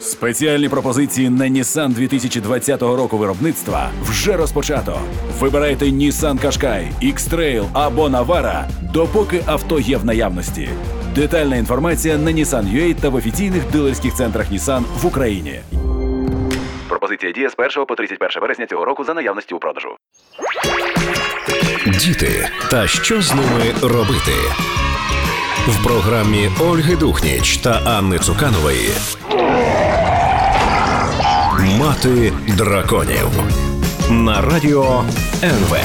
Спеціальні 0.00 0.68
пропозиції 0.68 1.30
на 1.30 1.44
Nissan 1.44 1.88
2020 1.88 2.82
року 2.82 3.18
виробництва 3.18 3.90
вже 4.02 4.36
розпочато. 4.36 5.00
Вибирайте 5.38 5.84
Nissan 5.84 6.44
Qashqai, 6.44 6.88
X-Trail 7.02 7.66
або 7.72 8.08
Navara, 8.08 8.64
допоки 8.92 9.42
авто 9.46 9.80
є 9.80 9.96
в 9.96 10.04
наявності. 10.04 10.68
Детальна 11.14 11.56
інформація 11.56 12.18
на 12.18 12.30
Nissan.ua 12.30 12.94
та 12.94 13.08
в 13.08 13.14
офіційних 13.14 13.70
дилерських 13.72 14.14
центрах 14.14 14.52
Nissan 14.52 14.82
в 15.02 15.06
Україні. 15.06 15.60
Пропозиція 16.88 17.32
діє 17.32 17.50
з 17.50 17.54
1 17.58 17.86
по 17.86 17.94
31 17.94 18.40
вересня 18.42 18.66
цього 18.66 18.84
року 18.84 19.04
за 19.04 19.14
наявності 19.14 19.54
у 19.54 19.58
продажу. 19.58 19.88
Діти 21.86 22.48
та 22.70 22.86
що 22.86 23.22
з 23.22 23.34
ними 23.34 23.74
робити? 23.82 24.32
В 25.68 25.84
програмі 25.84 26.50
Ольги 26.60 26.96
Духніч 26.96 27.56
та 27.56 27.70
Анни 27.70 28.18
Цуканової 28.18 28.88
Мати 31.80 32.32
драконів 32.48 33.28
на 34.10 34.40
радіо 34.40 35.04
НВ. 35.42 35.76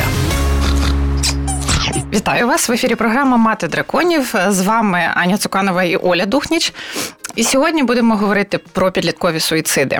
Вітаю 2.14 2.48
вас 2.48 2.70
в 2.70 2.72
ефірі. 2.72 2.96
Програма 2.96 3.38
Мати 3.38 3.68
драконів. 3.68 4.36
З 4.48 4.62
вами 4.62 5.10
Аня 5.16 5.38
Цуканова 5.38 5.84
і 5.84 5.96
Оля 5.96 6.26
Духніч. 6.26 6.74
І 7.36 7.44
сьогодні 7.44 7.84
будемо 7.84 8.16
говорити 8.16 8.58
про 8.58 8.92
підліткові 8.92 9.40
суїциди. 9.40 10.00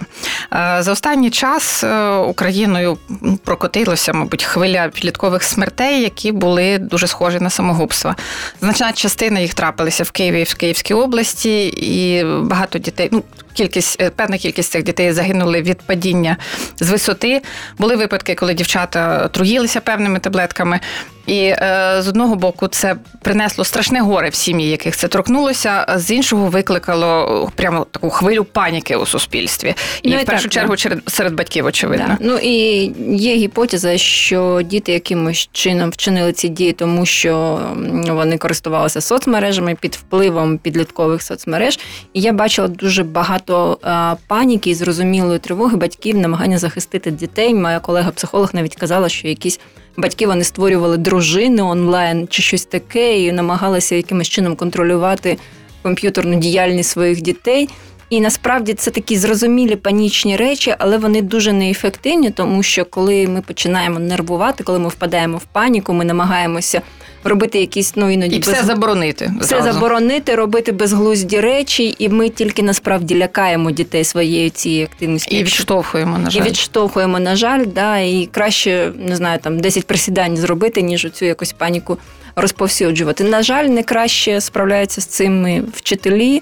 Е, 0.54 0.78
За 0.80 0.92
останній 0.92 1.30
час 1.30 1.84
е, 1.84 2.10
Україною 2.10 2.98
прокотилося, 3.44 4.14
мабуть, 4.14 4.44
хвиля 4.44 4.88
підліткових 4.88 5.44
смертей, 5.44 6.02
які 6.02 6.32
були 6.32 6.78
дуже 6.78 7.08
схожі 7.08 7.40
на 7.40 7.50
самогубство. 7.50 8.16
Значна 8.62 8.94
частина 8.94 9.40
їх 9.40 9.54
трапилася 9.54 10.04
в 10.04 10.12
Києві 10.12 10.44
в 10.44 10.54
Київській 10.56 10.94
області, 10.94 11.68
і 11.68 12.24
багато 12.42 12.80
дітей. 12.80 13.10
Ну, 13.12 13.24
Кількість 13.56 14.02
е, 14.02 14.10
певна 14.10 14.38
кількість 14.38 14.72
цих 14.72 14.84
дітей 14.84 15.12
загинули 15.12 15.62
від 15.62 15.82
падіння 15.82 16.38
з 16.80 16.90
висоти. 16.90 17.42
Були 17.78 17.96
випадки, 17.96 18.36
коли 18.36 18.54
дівчата 18.54 19.28
труїлися 19.28 19.82
певними 19.82 20.20
таблетками. 20.20 20.80
І 21.28 21.40
е, 21.40 21.96
з 22.00 22.08
одного 22.08 22.36
боку 22.36 22.68
це 22.68 22.96
принесло 23.22 23.64
страшне 23.64 24.02
горе 24.02 24.30
в 24.30 24.36
сім'ї, 24.36 24.70
яких 24.70 24.96
це 24.96 25.08
торкнулося, 25.08 25.86
а 25.88 26.00
з 26.00 26.12
іншого 26.12 26.48
викликало 26.48 27.52
прямо 27.56 27.86
таку 27.92 28.10
хвилю 28.10 28.44
паніки 28.44 28.96
у 28.96 29.06
суспільстві. 29.06 29.76
І 30.02 30.10
Ну, 30.10 30.18
в 30.22 30.26
першу 30.26 30.44
так, 30.44 30.52
чергу 30.52 30.72
да. 30.72 30.78
серед, 30.78 31.00
серед 31.08 31.34
батьків, 31.34 31.66
очевидно. 31.66 32.06
Да. 32.08 32.18
Ну 32.20 32.38
і 32.38 32.92
є 33.16 33.36
гіпотеза, 33.36 33.98
що 33.98 34.62
діти 34.66 34.92
якимось 34.92 35.50
чином 35.52 35.90
вчинили 35.90 36.34
ці 36.34 36.50
дії, 36.50 36.72
тому 36.72 37.06
що 37.06 37.60
вони 38.08 38.38
користувалися 38.38 39.02
соцмережами 39.02 39.76
під 39.80 39.96
впливом 39.96 40.58
підліткових 40.58 41.22
соцмереж. 41.22 41.80
І 42.14 42.22
я 42.22 42.34
бачила 42.34 42.68
дуже 42.68 43.04
багато 43.04 43.45
а, 43.52 44.16
паніки 44.28 44.70
і 44.70 44.76
зрозумілої 44.76 45.40
тривоги 45.40 45.78
батьків, 45.78 46.18
намагання 46.18 46.58
захистити 46.58 47.12
дітей. 47.12 47.54
Моя 47.54 47.80
колега-психолог 47.80 48.50
навіть 48.54 48.76
казала, 48.76 49.10
що 49.10 49.28
якісь 49.28 49.60
батьки 49.98 50.28
вони 50.28 50.44
створювали 50.44 50.98
дружини 50.98 51.62
онлайн 51.62 52.28
чи 52.28 52.42
щось 52.42 52.66
таке, 52.66 53.20
і 53.20 53.32
намагалися 53.32 53.96
якимось 53.96 54.28
чином 54.28 54.56
контролювати 54.56 55.38
комп'ютерну 55.84 56.40
діяльність 56.40 56.90
своїх 56.90 57.22
дітей. 57.22 57.70
І 58.10 58.22
насправді 58.22 58.74
це 58.74 58.92
такі 58.92 59.18
зрозумілі 59.18 59.76
панічні 59.76 60.36
речі, 60.36 60.76
але 60.80 60.98
вони 60.98 61.22
дуже 61.22 61.54
неефективні, 61.54 62.32
тому 62.32 62.64
що 62.64 62.86
коли 62.86 63.28
ми 63.28 63.42
починаємо 63.42 64.00
нервувати, 64.00 64.64
коли 64.64 64.80
ми 64.80 64.90
впадаємо 64.90 65.38
в 65.38 65.44
паніку, 65.44 65.94
ми 65.94 66.06
намагаємося 66.06 66.82
робити 67.26 67.60
якісь 67.60 67.96
ну 67.96 68.10
іноді 68.10 68.36
І 68.36 68.40
все 68.40 68.64
заборонити. 68.64 69.32
все 69.40 69.48
зразу. 69.48 69.74
заборонити, 69.74 70.36
робити 70.36 70.72
безглузді 70.72 71.40
речі, 71.40 71.96
і 72.00 72.10
ми 72.10 72.30
тільки 72.30 72.64
насправді 72.64 73.18
лякаємо 73.18 73.72
дітей 73.72 74.04
своєю 74.04 74.50
цією 74.50 74.86
активністю. 74.86 75.36
І 75.36 75.44
відштовхуємо, 75.44 76.18
на 76.18 76.30
жаль. 76.30 76.42
І 76.42 76.44
відштовхуємо, 76.44 77.20
на 77.20 77.36
жаль, 77.36 77.66
да, 77.76 77.98
і 77.98 78.30
краще, 78.32 78.92
не 79.08 79.16
знаю, 79.16 79.40
там 79.42 79.60
10 79.60 79.88
присідань 79.88 80.38
зробити, 80.38 80.82
ніж 80.82 81.06
оцю 81.06 81.26
якусь 81.26 81.54
паніку 81.54 81.98
розповсюджувати. 82.36 83.24
На 83.24 83.44
жаль, 83.44 83.66
не 83.66 83.84
краще 83.84 84.42
справляються 84.42 85.02
з 85.02 85.06
цим 85.06 85.66
вчителі. 85.74 86.42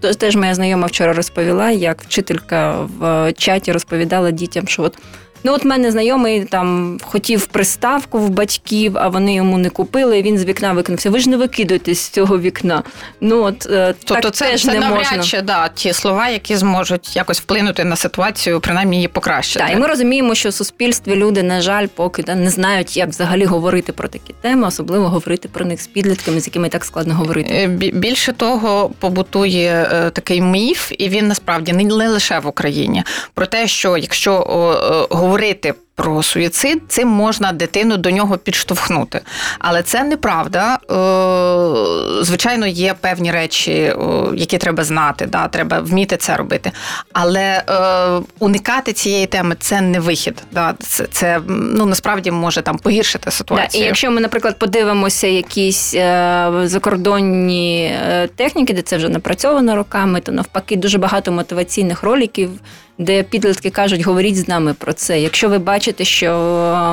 Тож 0.00 0.16
теж 0.16 0.36
моя 0.36 0.54
знайома 0.54 0.86
вчора 0.86 1.12
розповіла, 1.12 1.70
як 1.70 2.02
вчителька 2.02 2.88
в 2.98 3.32
чаті 3.32 3.72
розповідала 3.72 4.30
дітям, 4.30 4.68
що 4.68 4.82
от. 4.82 4.96
Ну, 5.46 5.52
от 5.52 5.64
мене 5.64 5.90
знайомий 5.90 6.44
там 6.44 6.98
хотів 7.02 7.46
приставку 7.46 8.18
в 8.18 8.28
батьків, 8.28 8.98
а 8.98 9.08
вони 9.08 9.34
йому 9.34 9.58
не 9.58 9.68
купили, 9.70 10.18
і 10.18 10.22
він 10.22 10.38
з 10.38 10.44
вікна 10.44 10.72
викинувся. 10.72 11.10
Ви 11.10 11.20
ж 11.20 11.30
не 11.30 11.36
викидуєтесь 11.36 12.00
з 12.00 12.08
цього 12.08 12.38
вікна. 12.38 12.82
Ну 13.20 13.42
от 13.42 13.66
е, 13.66 13.94
Тобто 14.04 14.22
так 14.22 14.34
це, 14.34 14.44
теж 14.50 14.62
це 14.62 14.72
не 14.72 14.78
навряд 14.80 15.06
можна. 15.06 15.22
чи 15.22 15.40
да, 15.40 15.68
ті 15.68 15.92
слова, 15.92 16.28
які 16.28 16.56
зможуть 16.56 17.16
якось 17.16 17.40
вплинути 17.40 17.84
на 17.84 17.96
ситуацію, 17.96 18.60
принаймні 18.60 18.96
її 18.96 19.08
покращити. 19.08 19.66
Так, 19.66 19.76
і 19.76 19.80
ми 19.80 19.86
розуміємо, 19.86 20.34
що 20.34 20.48
в 20.48 20.52
суспільстві 20.52 21.16
люди, 21.16 21.42
на 21.42 21.60
жаль, 21.60 21.86
поки 21.86 22.22
да, 22.22 22.34
не 22.34 22.50
знають, 22.50 22.96
як 22.96 23.08
взагалі 23.08 23.44
говорити 23.44 23.92
про 23.92 24.08
такі 24.08 24.34
теми, 24.40 24.66
особливо 24.66 25.08
говорити 25.08 25.48
про 25.48 25.64
них 25.64 25.82
з 25.82 25.86
підлітками, 25.86 26.40
з 26.40 26.46
якими 26.46 26.68
так 26.68 26.84
складно 26.84 27.14
говорити. 27.14 27.54
Е, 27.54 27.66
Більше 27.90 28.32
того, 28.32 28.90
побутує 28.98 29.88
е, 29.92 30.10
такий 30.10 30.40
міф, 30.40 30.92
і 30.98 31.08
він 31.08 31.28
насправді 31.28 31.72
не 31.72 32.08
лише 32.08 32.38
в 32.38 32.46
Україні. 32.46 33.02
Про 33.34 33.46
те, 33.46 33.68
що 33.68 33.96
якщо 33.96 34.32
е, 35.10 35.14
говорити 35.34 35.74
про 35.94 36.22
суїцид, 36.22 36.82
цим 36.88 37.08
можна 37.08 37.52
дитину 37.52 37.96
до 37.96 38.10
нього 38.10 38.38
підштовхнути. 38.38 39.20
Але 39.58 39.82
це 39.82 40.04
неправда. 40.04 40.74
Е, 40.74 42.24
Звичайно, 42.24 42.66
є 42.66 42.94
певні 43.00 43.32
речі, 43.32 43.94
які 44.34 44.58
треба 44.58 44.84
знати, 44.84 45.26
да, 45.26 45.48
треба 45.48 45.78
вміти 45.80 46.16
це 46.16 46.36
робити. 46.36 46.72
Але 47.12 47.62
е, 47.68 48.22
уникати 48.38 48.92
цієї 48.92 49.26
теми 49.26 49.56
це 49.60 49.80
не 49.80 50.00
вихід. 50.00 50.42
Да. 50.52 50.74
Це, 50.78 51.06
це 51.06 51.40
ну, 51.48 51.86
насправді 51.86 52.30
може 52.30 52.62
там 52.62 52.78
погіршити 52.78 53.24
Да, 53.24 53.30
і 53.30 53.32
ситуацію. 53.32 53.84
якщо 53.84 54.10
ми, 54.10 54.20
наприклад, 54.20 54.58
подивимося 54.58 55.26
якісь 55.26 55.94
е, 55.94 56.50
закордонні 56.64 57.92
е, 58.08 58.28
техніки, 58.36 58.72
де 58.72 58.82
це 58.82 58.96
вже 58.96 59.08
напрацьовано 59.08 59.76
роками, 59.76 60.20
то 60.20 60.32
навпаки 60.32 60.76
дуже 60.76 60.98
багато 60.98 61.32
мотиваційних 61.32 62.02
роликів, 62.02 62.50
де 62.98 63.22
підлітки 63.22 63.70
кажуть, 63.70 64.00
говоріть 64.00 64.36
з 64.36 64.48
нами 64.48 64.74
про 64.74 64.92
це. 64.92 65.20
Якщо 65.20 65.48
ви 65.48 65.58
бачите, 65.58 66.04
що 66.04 66.30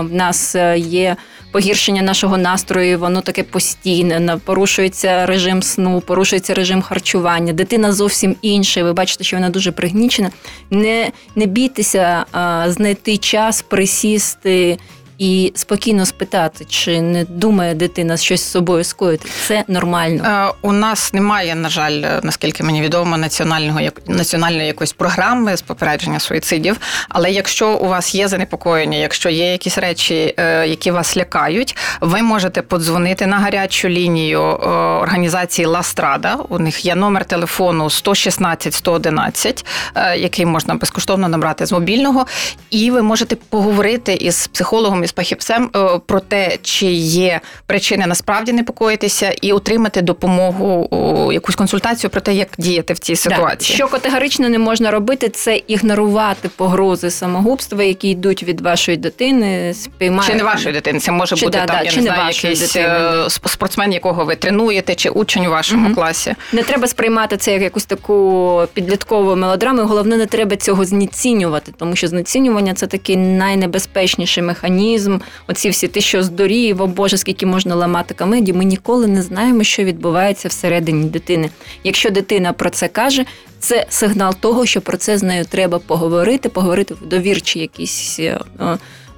в 0.10 0.14
нас 0.14 0.56
е, 0.56 0.78
є 0.78 1.16
погіршення 1.52 2.02
нашого 2.02 2.38
настрою, 2.38 3.00
воно 3.00 3.22
таке 3.22 3.44
постійне, 3.44 4.40
порушується 4.46 5.26
режим 5.26 5.64
сну, 5.64 6.02
порушується 6.02 6.54
режим 6.54 6.82
харчування, 6.82 7.54
дитина 7.54 7.94
зовсім 7.94 8.36
інша, 8.42 8.84
ви 8.84 8.94
бачите, 8.94 9.24
що 9.24 9.38
вона 9.38 9.50
дуже 9.50 9.72
пригнічена. 9.72 10.32
Не, 10.72 11.12
не 11.36 11.46
бійтеся 11.46 12.26
а, 12.32 12.66
знайти 12.72 13.18
час, 13.18 13.62
присісти. 13.62 14.78
І 15.22 15.54
спокійно 15.56 16.06
спитати, 16.06 16.66
чи 16.70 17.02
не 17.02 17.24
думає 17.24 17.76
дитина 17.76 18.18
щось 18.18 18.42
з 18.42 18.52
собою 18.52 18.84
скоїти. 18.84 19.30
Це 19.48 19.64
нормально. 19.68 20.24
Е, 20.26 20.54
У 20.62 20.72
нас 20.72 21.14
немає, 21.14 21.56
на 21.56 21.70
жаль, 21.70 22.20
наскільки 22.24 22.64
мені 22.64 22.82
відомо, 22.82 23.18
національного 23.18 23.80
як- 23.82 24.02
національної 24.08 24.68
якоїсь 24.68 24.94
програми 24.94 25.58
з 25.58 25.62
попередження 25.62 26.20
суїцидів. 26.20 26.78
Але 27.10 27.32
якщо 27.32 27.70
у 27.74 27.88
вас 27.88 28.16
є 28.16 28.28
занепокоєння, 28.28 28.98
якщо 28.98 29.30
є 29.30 29.52
якісь 29.52 29.78
речі, 29.78 30.34
е, 30.38 30.68
які 30.68 30.92
вас 30.92 31.18
лякають, 31.18 31.78
ви 32.02 32.22
можете 32.22 32.62
подзвонити 32.62 33.28
на 33.28 33.38
гарячу 33.38 33.90
лінію 33.90 34.42
е, 34.42 34.68
організації 35.02 35.66
Ластрада. 35.66 36.36
У 36.50 36.60
них 36.60 36.86
є 36.86 36.96
номер 36.96 37.26
телефону 37.26 37.90
116 37.90 38.74
111, 38.74 39.66
е, 39.96 40.18
який 40.18 40.46
можна 40.46 40.76
безкоштовно 40.76 41.28
набрати 41.28 41.66
з 41.66 41.72
мобільного, 41.72 42.26
і 42.70 42.92
ви 42.92 43.02
можете 43.02 43.36
поговорити 43.36 44.14
із 44.14 44.48
психологом 44.48 45.02
із 45.12 45.16
фахівцем 45.16 45.70
е, 45.76 46.00
про 46.06 46.20
те, 46.20 46.58
чи 46.62 46.86
є 46.86 47.40
причини 47.66 48.08
насправді 48.08 48.54
непокоїтися, 48.54 49.34
і 49.42 49.54
отримати 49.54 50.02
допомогу, 50.02 50.90
якусь 51.34 51.56
консультацію 51.56 52.10
про 52.10 52.22
те, 52.22 52.34
як 52.34 52.48
діяти 52.58 52.94
в 52.94 53.00
цій 53.00 53.16
ситуації. 53.16 53.76
Що 53.76 53.88
категорично 53.88 54.50
не 54.50 54.60
можна 54.60 54.92
робити, 54.92 55.30
це 55.30 55.62
ігнорувати 55.68 56.50
погрози 56.50 57.12
самогубства, 57.12 57.84
які 57.84 58.10
йдуть 58.10 58.44
від 58.44 58.62
вашої 58.62 58.98
дитини, 58.98 59.74
спіймати 59.74 60.32
Чи 60.32 60.38
не 60.38 60.44
вашої 60.44 60.74
дитини, 60.74 61.00
це 61.00 61.12
може 61.12 61.36
Чи 61.36 61.46
бути 61.46 61.58
да, 61.58 61.66
там, 61.66 61.78
да, 61.78 61.84
я 61.84 61.92
чи 61.92 62.02
не 62.02 62.10
не 62.10 62.16
знаю, 62.16 62.32
якийсь 62.34 62.60
дитини, 62.60 62.88
е, 63.26 63.30
спортсмен, 63.30 63.94
якого 63.94 64.26
ви 64.26 64.36
тренуєте, 64.36 64.96
чи 64.96 65.10
учень 65.10 65.46
у 65.46 65.50
вашому 65.50 65.86
Мгм. 65.86 65.96
класі. 65.96 66.36
Не 66.54 66.64
треба 66.64 66.88
сприймати 66.88 67.38
це 67.38 67.52
як 67.54 67.62
якусь 67.62 67.86
таку 67.86 68.62
підліткову 68.74 69.36
мелодраму. 69.36 69.82
Головне, 69.82 70.18
не 70.18 70.26
треба 70.26 70.56
цього 70.56 70.86
знецінювати, 70.86 71.74
тому 71.78 71.96
що 71.96 72.08
знецінювання 72.08 72.74
це 72.74 72.88
такий 72.88 73.18
найнебезпечніший 73.18 74.44
механізм. 74.44 75.01
Оці 75.48 75.70
всі 75.70 75.88
ти, 75.88 76.02
що 76.02 76.24
здорів, 76.24 76.82
о 76.82 76.88
Боже, 76.88 77.18
скільки 77.18 77.46
можна 77.46 77.76
ламати 77.76 78.14
комедію. 78.14 78.58
Ми 78.58 78.66
ніколи 78.66 79.08
не 79.08 79.22
знаємо, 79.22 79.64
що 79.64 79.84
відбувається 79.84 80.48
всередині 80.48 81.10
дитини. 81.10 81.50
Якщо 81.84 82.10
дитина 82.10 82.54
про 82.54 82.70
це 82.70 82.88
каже, 82.88 83.26
це 83.60 83.86
сигнал 83.90 84.36
того, 84.40 84.66
що 84.66 84.82
про 84.82 84.98
це 84.98 85.18
з 85.18 85.24
нею 85.24 85.46
треба 85.46 85.80
поговорити, 85.80 86.50
поговорити 86.50 86.94
в 86.94 87.08
довірчі 87.08 87.60
якісь. 87.60 88.20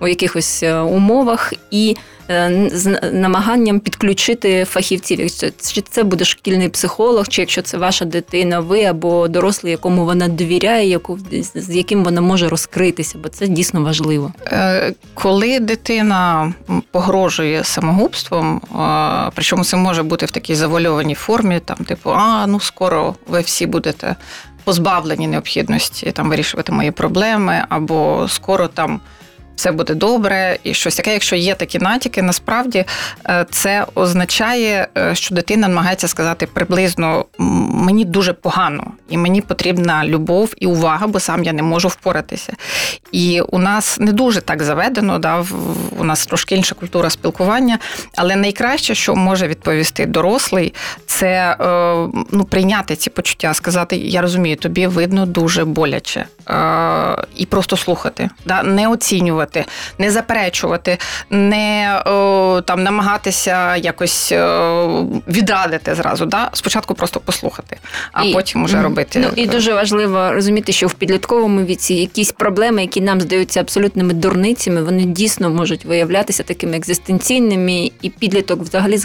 Е, 0.03 0.05
е, 0.05 0.05
у 0.05 0.07
якихось 0.07 0.63
умовах 0.63 1.53
і 1.71 1.95
з 2.71 2.99
намаганням 3.11 3.79
підключити 3.79 4.65
фахівців. 4.65 5.19
Якщо 5.19 5.47
чи 5.73 5.81
це 5.81 6.03
буде 6.03 6.25
шкільний 6.25 6.69
психолог, 6.69 7.27
чи 7.27 7.41
якщо 7.41 7.61
це 7.61 7.77
ваша 7.77 8.05
дитина, 8.05 8.59
ви 8.59 8.83
або 8.83 9.27
дорослий, 9.27 9.71
якому 9.71 10.05
вона 10.05 10.27
довіряє, 10.27 10.89
яку 10.89 11.19
з 11.55 11.75
яким 11.75 12.03
вона 12.03 12.21
може 12.21 12.49
розкритися, 12.49 13.17
бо 13.23 13.29
це 13.29 13.47
дійсно 13.47 13.83
важливо. 13.83 14.33
Коли 15.13 15.59
дитина 15.59 16.53
погрожує 16.91 17.63
самогубством, 17.63 18.61
причому 19.35 19.63
це 19.63 19.77
може 19.77 20.03
бути 20.03 20.25
в 20.25 20.31
такій 20.31 20.55
завольованій 20.55 21.15
формі, 21.15 21.59
там 21.65 21.77
типу, 21.77 22.11
а 22.13 22.47
ну 22.47 22.59
скоро 22.59 23.15
ви 23.27 23.41
всі 23.41 23.65
будете 23.65 24.15
позбавлені 24.63 25.27
необхідності 25.27 26.11
там 26.11 26.29
вирішувати 26.29 26.71
мої 26.71 26.91
проблеми, 26.91 27.65
або 27.69 28.27
скоро 28.29 28.67
там 28.67 28.99
все 29.55 29.71
буде 29.71 29.93
добре, 29.93 30.57
і 30.63 30.73
щось 30.73 30.95
таке. 30.95 31.13
Якщо 31.13 31.35
є 31.35 31.55
такі 31.55 31.79
натяки, 31.79 32.21
насправді 32.21 32.85
е, 33.29 33.45
це 33.51 33.85
означає, 33.95 34.87
е, 34.97 35.15
що 35.15 35.35
дитина 35.35 35.67
намагається 35.67 36.07
сказати 36.07 36.47
приблизно 36.47 37.25
мені 37.37 38.05
дуже 38.05 38.33
погано, 38.33 38.91
і 39.09 39.17
мені 39.17 39.41
потрібна 39.41 40.05
любов 40.05 40.53
і 40.57 40.67
увага, 40.67 41.07
бо 41.07 41.19
сам 41.19 41.43
я 41.43 41.53
не 41.53 41.63
можу 41.63 41.87
впоратися. 41.87 42.53
І 43.11 43.41
у 43.41 43.59
нас 43.59 43.99
не 43.99 44.11
дуже 44.11 44.41
так 44.41 44.63
заведено, 44.63 45.19
да, 45.19 45.45
у 45.99 46.03
нас 46.03 46.25
трошки 46.25 46.55
інша 46.55 46.75
культура 46.75 47.09
спілкування, 47.09 47.79
але 48.15 48.35
найкраще, 48.35 48.95
що 48.95 49.15
може 49.15 49.47
відповісти 49.47 50.05
дорослий, 50.05 50.73
це 51.05 51.57
е, 51.59 51.65
ну, 52.31 52.45
прийняти 52.45 52.95
ці 52.95 53.09
почуття, 53.09 53.53
сказати: 53.53 53.97
Я 53.97 54.21
розумію, 54.21 54.55
тобі 54.55 54.87
видно 54.87 55.25
дуже 55.25 55.65
боляче, 55.65 56.25
і 57.35 57.45
просто 57.45 57.77
слухати, 57.77 58.29
да, 58.45 58.63
не 58.63 58.87
оцінювати 58.87 59.42
підтримувати, 59.45 59.65
не 59.97 60.11
заперечувати, 60.11 60.97
не 61.29 62.01
о, 62.05 62.61
там 62.61 62.83
намагатися 62.83 63.75
якось 63.75 64.31
о, 64.31 65.05
відрадити 65.27 65.95
зразу. 65.95 66.25
Да? 66.25 66.49
Спочатку 66.53 66.95
просто 66.95 67.19
послухати, 67.19 67.77
а 68.11 68.23
і, 68.23 68.33
потім 68.33 68.63
уже 68.63 68.81
робити. 68.81 69.19
Ну 69.19 69.43
і 69.43 69.47
дуже 69.47 69.73
важливо 69.73 70.31
розуміти, 70.33 70.71
що 70.71 70.87
в 70.87 70.93
підлітковому 70.93 71.65
віці 71.65 71.93
якісь 71.93 72.31
проблеми, 72.31 72.81
які 72.81 73.01
нам 73.01 73.21
здаються 73.21 73.59
абсолютними 73.59 74.13
дурницями, 74.13 74.83
вони 74.83 75.03
дійсно 75.03 75.49
можуть 75.49 75.85
виявлятися 75.85 76.43
такими 76.43 76.77
екзистенційними, 76.77 77.91
і 78.01 78.09
підліток 78.09 78.61
взагалі 78.61 78.99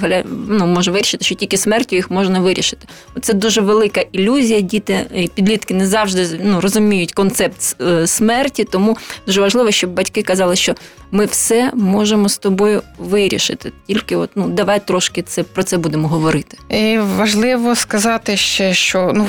ну, 0.49 0.67
може 0.67 0.91
вирішити, 0.91 1.25
що 1.25 1.35
тільки 1.35 1.57
смертю 1.57 1.97
їх 1.97 2.11
можна 2.11 2.41
вирішити. 2.41 2.87
Це 3.21 3.33
дуже 3.33 3.61
велика 3.61 4.05
ілюзія. 4.13 4.61
Діти 4.61 5.07
і 5.15 5.29
підлітки 5.29 5.75
не 5.75 5.87
завжди 5.87 6.41
ну, 6.43 6.61
розуміють 6.61 7.13
концепт 7.13 7.77
е, 7.81 8.07
смерті, 8.07 8.65
тому 8.65 8.97
дуже 9.27 9.41
важливо, 9.41 9.71
щоб 9.71 9.91
батьки 9.91 10.23
казали, 10.29 10.57
що 10.57 10.75
ми 11.11 11.27
все 11.27 11.71
можемо 11.75 12.29
з 12.29 12.39
тобою 12.39 12.83
вирішити. 12.99 13.73
Тільки 13.87 14.17
от 14.17 14.31
ну 14.35 14.49
давай 14.49 14.87
трошки 14.87 15.23
це 15.23 15.43
про 15.43 15.63
це 15.63 15.79
будемо 15.79 16.09
говорити. 16.09 16.59
І 16.71 16.99
Важливо 16.99 17.75
сказати 17.75 18.37
ще, 18.37 18.75
що 18.75 19.13
ну 19.15 19.27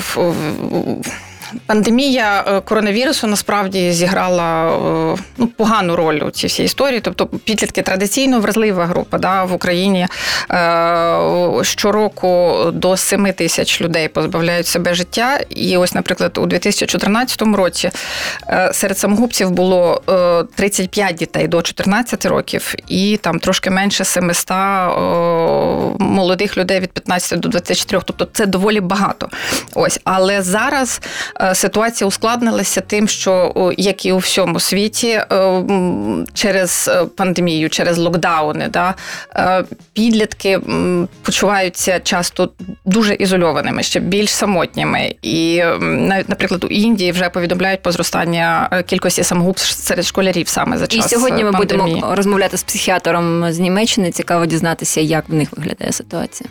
Пандемія 1.65 2.43
е, 2.47 2.61
коронавірусу 2.61 3.27
насправді 3.27 3.91
зіграла 3.91 4.77
е, 5.13 5.17
ну, 5.37 5.47
погану 5.47 5.95
роль 5.95 6.19
у 6.19 6.31
цій 6.31 6.47
всій 6.47 6.63
історії. 6.63 6.99
Тобто, 6.99 7.27
підлітки 7.27 7.81
традиційно 7.81 8.39
вразлива 8.39 8.85
група 8.85 9.17
да, 9.17 9.43
в 9.43 9.53
Україні 9.53 10.07
е, 10.51 11.63
щороку 11.63 12.55
до 12.73 12.97
7 12.97 13.33
тисяч 13.33 13.81
людей 13.81 14.07
позбавляють 14.07 14.67
себе 14.67 14.93
життя. 14.93 15.39
І 15.49 15.77
ось, 15.77 15.93
наприклад, 15.93 16.37
у 16.37 16.45
2014 16.45 17.41
році 17.41 17.91
серед 18.71 18.97
самогубців 18.97 19.51
було 19.51 20.01
35 20.55 21.15
дітей 21.15 21.47
до 21.47 21.61
14 21.61 22.25
років, 22.25 22.75
і 22.87 23.17
там 23.17 23.39
трошки 23.39 23.69
менше 23.69 24.05
700 24.05 24.49
молодих 25.99 26.57
людей 26.57 26.79
від 26.79 26.91
15 26.91 27.39
до 27.39 27.49
24. 27.49 28.01
Тобто 28.05 28.27
це 28.33 28.45
доволі 28.45 28.81
багато. 28.81 29.29
Ось, 29.75 29.99
але 30.03 30.41
зараз. 30.41 31.01
Е, 31.41 31.55
ситуація 31.55 32.07
ускладнилася 32.07 32.81
тим, 32.81 33.07
що 33.07 33.53
як 33.77 34.05
і 34.05 34.11
у 34.11 34.17
всьому 34.17 34.59
світі, 34.59 35.07
е, 35.07 35.25
через 36.33 36.89
е, 36.93 37.05
пандемію, 37.05 37.69
через 37.69 37.97
локдауни, 37.97 38.67
да, 38.67 38.95
підлітки 39.93 40.59
почуваються 41.21 41.99
часто 41.99 42.49
дуже 42.85 43.13
ізольованими, 43.13 43.83
ще 43.83 43.99
більш 43.99 44.29
самотніми. 44.29 45.15
І 45.21 45.63
навіть, 45.81 46.29
наприклад, 46.29 46.63
у 46.63 46.67
Індії 46.67 47.11
вже 47.11 47.29
повідомляють 47.29 47.81
про 47.81 47.91
зростання 47.91 48.69
кількості 48.85 49.23
самогубств 49.23 49.79
серед 49.79 50.05
школярів 50.05 50.47
саме 50.47 50.77
за 50.77 50.87
час. 50.87 51.05
І 51.05 51.15
сьогодні 51.15 51.43
ми 51.43 51.51
пандемії. 51.51 51.95
будемо 51.95 52.15
розмовляти 52.15 52.57
з 52.57 52.63
психіатром 52.63 53.51
з 53.51 53.59
Німеччини. 53.59 54.11
Цікаво 54.11 54.45
дізнатися, 54.45 55.01
як 55.01 55.29
в 55.29 55.33
них 55.33 55.49
виглядає 55.51 55.91
ситуація. 55.91 56.49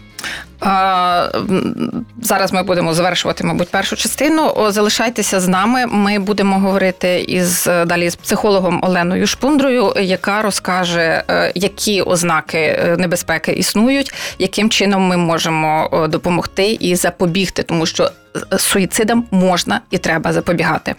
Зараз 2.22 2.52
ми 2.52 2.62
будемо 2.62 2.94
завершувати, 2.94 3.44
мабуть, 3.44 3.68
першу 3.68 3.96
частину. 3.96 4.54
Залишайтеся 4.68 5.40
з 5.40 5.48
нами. 5.48 5.86
Ми 5.86 6.18
будемо 6.18 6.58
говорити 6.58 7.20
із 7.20 7.68
далі 7.86 8.10
з 8.10 8.16
психологом 8.16 8.80
Оленою 8.82 9.26
Шпундрою, 9.26 9.92
яка 10.00 10.42
розкаже, 10.42 11.24
е, 11.30 11.52
які 11.54 12.02
ознаки 12.02 12.58
е, 12.58 12.96
небезпеки 12.98 13.52
існують, 13.52 14.14
яким 14.38 14.70
чином 14.70 15.02
ми 15.02 15.16
можемо 15.16 15.90
е, 15.92 16.08
допомогти 16.08 16.72
і 16.80 16.96
запобігти, 16.96 17.62
тому 17.62 17.86
що 17.86 18.10
суїцидам 18.58 19.24
можна 19.30 19.80
і 19.90 19.98
треба 19.98 20.32
запобігати. 20.32 20.94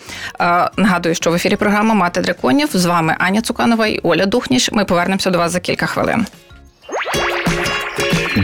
Нагадую, 0.77 1.16
що 1.16 1.31
в 1.31 1.33
ефірі 1.33 1.56
програма 1.56 1.94
Мати 1.94 2.21
драконів 2.21 2.69
з 2.74 2.86
вами 2.86 3.16
Аня 3.19 3.42
Цуканова 3.42 3.88
і 3.88 4.00
Оля 4.04 4.25
Духніш. 4.25 4.71
Ми 4.71 4.86
повернемося 4.86 5.30
до 5.30 5.38
вас 5.38 5.51
за 5.51 5.60
кілька 5.60 5.86
хвилин. 5.86 6.25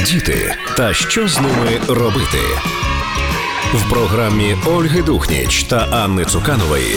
Діти 0.04 0.56
та 0.78 0.94
що 0.94 1.28
з 1.28 1.40
ними 1.40 1.80
робити 1.88 2.40
в 3.74 3.90
програмі 3.90 4.56
Ольги 4.66 5.02
Духніч 5.02 5.64
та 5.64 5.78
Анни 5.78 6.26
Цуканової. 6.26 6.96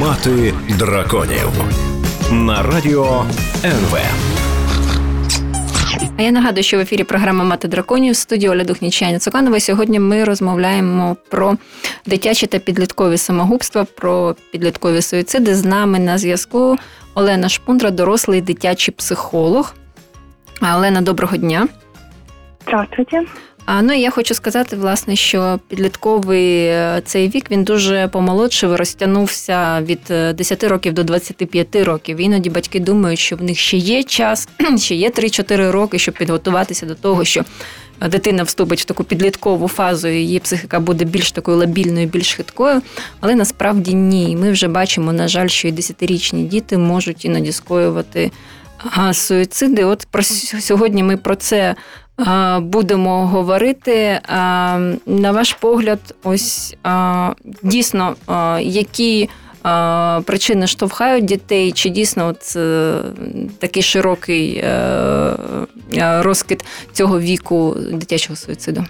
Мати 0.00 0.54
драконів 0.78 1.50
на 2.30 2.62
радіо 2.62 3.24
НВ. 3.64 3.98
А 6.18 6.22
я 6.22 6.30
нагадую, 6.30 6.64
що 6.64 6.76
в 6.76 6.80
ефірі 6.80 7.04
програма 7.04 7.44
Мати 7.44 7.68
драконів 7.68 8.16
студії 8.16 8.50
Оля 8.50 8.64
Духнічаня 8.64 9.18
Цуканова. 9.18 9.60
Сьогодні 9.60 9.98
ми 9.98 10.24
розмовляємо 10.24 11.16
про 11.30 11.56
дитячі 12.06 12.46
та 12.46 12.58
підліткові 12.58 13.18
самогубства, 13.18 13.84
про 13.84 14.36
підліткові 14.52 15.02
суїциди. 15.02 15.54
З 15.54 15.64
нами 15.64 15.98
на 15.98 16.18
зв'язку 16.18 16.76
Олена 17.14 17.48
Шпундра, 17.48 17.90
дорослий 17.90 18.40
дитячий 18.40 18.94
психолог. 18.94 19.74
Олена, 20.62 21.00
доброго 21.00 21.36
дня. 21.36 21.68
Здравствуйте. 22.62 23.22
Ну 23.82 23.92
я 23.92 24.10
хочу 24.10 24.34
сказати, 24.34 24.76
власне, 24.76 25.16
що 25.16 25.60
підлітковий 25.68 26.66
е, 26.66 27.02
цей 27.04 27.28
вік 27.28 27.50
він 27.50 27.64
дуже 27.64 28.08
помолодшив, 28.08 28.76
розтягнувся 28.76 29.80
від 29.80 30.00
10 30.36 30.64
е, 30.64 30.68
років 30.68 30.92
до 30.92 31.04
25 31.04 31.76
років. 31.76 32.20
Іноді 32.20 32.50
батьки 32.50 32.80
думають, 32.80 33.18
що 33.18 33.36
в 33.36 33.42
них 33.42 33.58
ще 33.58 33.76
є 33.76 34.02
час, 34.02 34.48
ще 34.76 34.94
є 34.94 35.08
3-4 35.10 35.70
роки, 35.70 35.98
щоб 35.98 36.14
підготуватися 36.14 36.86
до 36.86 36.94
того, 36.94 37.24
що 37.24 37.44
дитина 38.08 38.42
вступить 38.42 38.80
в 38.80 38.84
таку 38.84 39.04
підліткову 39.04 39.68
фазу, 39.68 40.08
і 40.08 40.14
її 40.14 40.38
психіка 40.38 40.80
буде 40.80 41.04
більш 41.04 41.32
такою 41.32 41.56
лабільною, 41.56 42.06
більш 42.06 42.34
хиткою. 42.34 42.82
Але 43.20 43.34
насправді 43.34 43.94
ні. 43.94 44.36
Ми 44.36 44.52
вже 44.52 44.68
бачимо, 44.68 45.12
на 45.12 45.28
жаль, 45.28 45.48
що 45.48 45.68
і 45.68 45.72
10-річні 45.72 46.48
діти 46.48 46.78
можуть 46.78 47.24
іноді 47.24 47.52
скоювати 47.52 48.30
суїциди. 49.12 49.84
От 49.84 50.06
про 50.10 50.22
сьогодні 50.22 51.02
ми 51.02 51.16
про 51.16 51.36
це 51.36 51.74
будемо 52.60 53.26
говорити. 53.26 54.20
На 55.06 55.32
ваш 55.32 55.52
погляд, 55.52 56.14
ось 56.22 56.76
дійсно, 57.62 58.16
які 58.60 59.28
причини 60.24 60.66
штовхають 60.66 61.24
дітей, 61.24 61.72
чи 61.72 61.88
дійсно 61.88 62.26
от 62.26 62.56
е, 62.56 62.94
такий 63.58 63.82
широкий 63.82 64.56
е, 64.56 64.68
е, 65.96 66.22
розкид 66.22 66.64
цього 66.92 67.20
віку 67.20 67.76
дитячого 67.92 68.36
суїциду? 68.36 68.84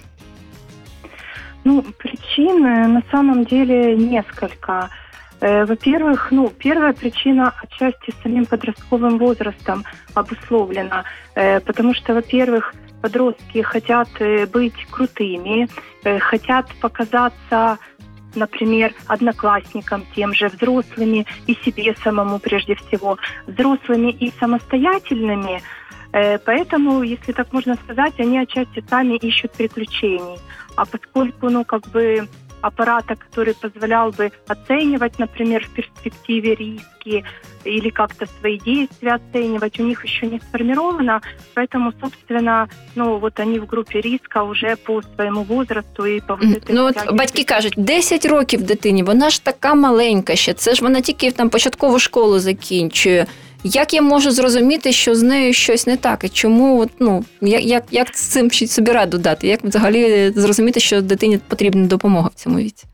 Ну, 1.63 1.83
причин 1.97 2.61
на 2.93 3.01
самом 3.11 3.43
деле 3.43 3.95
несколько. 3.95 4.87
Э, 5.41 5.65
во-первых, 5.65 6.31
ну, 6.31 6.49
первая 6.49 6.93
причина 6.93 7.53
отчасти 7.63 8.13
самим 8.21 8.45
подростковым 8.45 9.17
возрастом 9.17 9.83
обусловлена, 10.13 11.03
э, 11.33 11.59
потому 11.61 11.95
что, 11.95 12.13
во-первых, 12.13 12.75
подростки 13.01 13.63
хотят 13.63 14.07
э, 14.19 14.45
быть 14.45 14.85
крутыми, 14.91 15.67
хотят 16.19 16.67
показаться 16.79 17.77
например, 18.33 18.93
одноклассникам, 19.07 20.05
тем 20.15 20.33
же 20.33 20.47
взрослыми 20.47 21.25
и 21.47 21.55
себе 21.65 21.93
самому 22.01 22.39
прежде 22.39 22.75
всего, 22.75 23.17
взрослыми 23.45 24.09
и 24.11 24.31
самостоятельными. 24.39 25.61
Поэтому, 26.45 27.03
если 27.03 27.33
так 27.33 27.51
можно 27.51 27.75
сказать, 27.75 28.13
они 28.19 28.39
отчасти 28.39 28.81
сами 28.89 29.17
ищут 29.17 29.51
приключений. 29.51 30.39
А 30.77 30.85
поскольку, 30.85 31.49
ну, 31.49 31.65
как 31.65 31.85
бы 31.89 32.29
аппарата, 32.62 33.14
который 33.14 33.54
позволял 33.54 34.10
бы 34.10 34.32
оценивать, 34.48 35.18
например, 35.18 35.64
в 35.66 35.70
перспективе 35.70 36.54
риски 36.54 37.24
или 37.64 37.90
как-то 37.90 38.26
свои 38.40 38.58
действия 38.58 39.14
оценивать, 39.14 39.78
у 39.80 39.82
них 39.84 40.04
еще 40.04 40.26
не 40.26 40.40
сформировано, 40.40 41.20
поэтому, 41.54 41.92
собственно, 42.00 42.68
ну 42.94 43.18
вот 43.18 43.40
они 43.40 43.58
в 43.58 43.66
группе 43.66 44.00
риска 44.00 44.42
уже 44.42 44.76
по 44.76 45.02
своему 45.14 45.42
возрасту 45.42 46.04
и 46.06 46.20
по 46.20 46.34
вот 46.34 46.44
Мгм. 46.44 46.54
этой 46.54 46.74
Ну 46.74 46.86
от 46.86 46.94
тяге 46.94 47.12
батьки 47.12 47.44
кажуть, 47.44 47.74
10 47.76 48.26
років 48.26 48.62
дитині, 48.62 49.02
вона 49.02 49.30
ж 49.30 49.44
така 49.44 49.74
маленька 49.74 50.36
ще. 50.36 50.54
Це 50.54 50.74
ж 50.74 50.82
вона 50.82 51.00
тільки 51.00 51.30
там 51.30 51.50
початкову 51.50 51.98
школу 51.98 52.38
закінчує. 52.38 53.26
Як 53.63 53.93
я 53.93 54.01
можу 54.01 54.31
зрозуміти, 54.31 54.91
що 54.91 55.15
з 55.15 55.23
нею 55.23 55.53
щось 55.53 55.87
не 55.87 55.97
так? 55.97 56.23
І 56.23 56.29
чому 56.29 56.79
от, 56.79 56.89
ну 56.99 57.25
як, 57.41 57.63
як, 57.63 57.83
як 57.91 58.07
з 58.07 58.21
цим 58.21 58.51
собі 58.51 58.91
раду 58.91 59.17
дати? 59.17 59.47
Як 59.47 59.63
взагалі 59.63 60.31
зрозуміти, 60.35 60.79
що 60.79 61.01
дитині 61.01 61.39
потрібна 61.47 61.87
допомога 61.87 62.27
в 62.27 62.33
цьому 62.33 62.57
віці? 62.57 62.85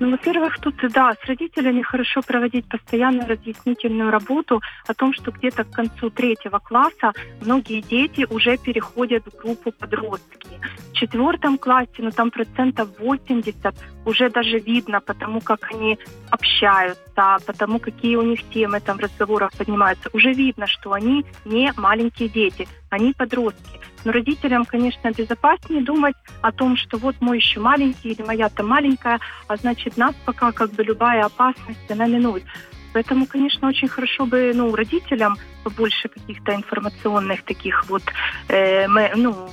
Ну, 0.00 0.10
во-первых, 0.10 0.58
тут, 0.58 0.74
да, 0.92 1.12
с 1.12 1.28
родителями 1.28 1.82
хорошо 1.82 2.20
проводить 2.22 2.68
постоянную 2.68 3.28
разъяснительную 3.28 4.10
работу 4.10 4.60
о 4.88 4.94
том, 4.94 5.12
что 5.14 5.30
где-то 5.30 5.64
к 5.64 5.70
концу 5.70 6.10
третьего 6.10 6.58
класса 6.58 7.12
многие 7.40 7.80
дети 7.80 8.26
уже 8.28 8.56
переходят 8.56 9.22
в 9.26 9.42
группу 9.42 9.70
подростки. 9.70 10.48
В 10.90 10.92
четвертом 10.94 11.58
классе, 11.58 11.98
ну, 11.98 12.10
там 12.10 12.30
процентов 12.30 12.88
80 12.98 13.74
уже 14.04 14.30
даже 14.30 14.58
видно, 14.58 15.00
потому 15.00 15.40
как 15.40 15.70
они 15.72 15.98
общаются, 16.30 17.38
потому 17.46 17.78
какие 17.78 18.16
у 18.16 18.22
них 18.22 18.40
темы 18.50 18.80
там 18.80 18.98
разговоров 18.98 19.52
поднимаются. 19.56 20.10
Уже 20.12 20.32
видно, 20.32 20.66
что 20.66 20.92
они 20.92 21.24
не 21.44 21.72
маленькие 21.76 22.28
дети, 22.28 22.68
они 22.90 23.12
подростки. 23.12 23.80
Но 24.04 24.12
родителям, 24.12 24.64
конечно, 24.66 25.10
безопаснее 25.10 25.82
думать 25.82 26.14
о 26.42 26.52
том, 26.52 26.76
что 26.76 26.98
вот 26.98 27.16
мой 27.20 27.38
еще 27.38 27.60
маленький 27.60 28.10
или 28.10 28.22
моя-то 28.22 28.62
маленькая, 28.62 29.18
а 29.48 29.56
значит 29.56 29.96
нас 29.96 30.14
пока 30.26 30.52
как 30.52 30.70
бы 30.72 30.82
любая 30.84 31.24
опасность, 31.24 31.90
она 31.90 32.06
минует. 32.06 32.44
Поэтому, 32.92 33.26
конечно, 33.26 33.68
очень 33.68 33.88
хорошо 33.88 34.26
бы 34.26 34.52
ну, 34.54 34.74
родителям 34.74 35.36
побольше 35.64 36.08
каких-то 36.08 36.54
информационных 36.54 37.42
таких 37.42 37.86
вот 37.88 38.02
э, 38.48 38.86
ну, 39.16 39.48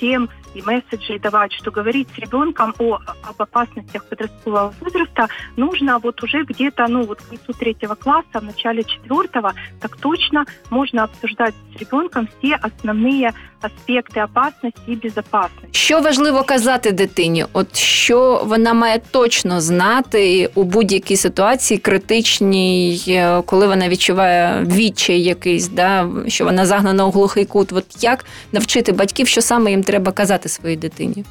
тем 0.00 0.28
и 0.54 0.62
месседжей 0.62 1.18
давать, 1.18 1.52
что 1.52 1.70
говорить 1.70 2.08
с 2.14 2.18
ребенком 2.18 2.74
о, 2.78 2.98
об 3.22 3.42
опасностях 3.42 4.04
подросткового 4.04 4.74
возраста 4.80 5.28
нужно 5.56 5.98
вот 5.98 6.22
уже 6.22 6.44
где-то, 6.44 6.86
ну 6.88 7.04
вот 7.04 7.20
к 7.20 7.28
концу 7.28 7.52
третьего 7.52 7.94
класса, 7.94 8.40
в 8.40 8.42
начале 8.42 8.84
четвертого, 8.84 9.54
так 9.80 9.96
точно 9.96 10.44
можно 10.70 11.04
обсуждать 11.04 11.54
с 11.74 11.80
ребенком 11.80 12.28
все 12.38 12.56
основные 12.56 13.32
аспекти 13.64 14.22
опасності 14.22 14.80
і 14.86 14.96
безопасності. 14.96 15.68
Що 15.70 16.00
важливо 16.00 16.42
казати 16.42 16.92
дитині? 16.92 17.46
От 17.52 17.76
що 17.76 18.42
вона 18.46 18.74
має 18.74 19.00
точно 19.10 19.60
знати 19.60 20.50
у 20.54 20.62
будь-якій 20.62 21.16
ситуації 21.16 21.78
критичній, 21.78 23.02
е, 23.08 23.42
коли 23.46 23.66
вона 23.66 23.88
відчуває 23.88 24.66
відчай 24.66 25.22
якийсь, 25.22 25.68
да, 25.68 26.08
що 26.28 26.44
вона 26.44 26.66
загнана 26.66 27.06
у 27.06 27.10
глухий 27.10 27.44
кут. 27.44 27.72
От 27.72 27.84
як 28.00 28.24
навчити 28.52 28.92
батьків, 28.92 29.28
що 29.28 29.40
саме 29.40 29.70
їм 29.70 29.82
треба 29.82 30.12
казати 30.12 30.41
своїй 30.48 30.76
дитині? 30.76 31.24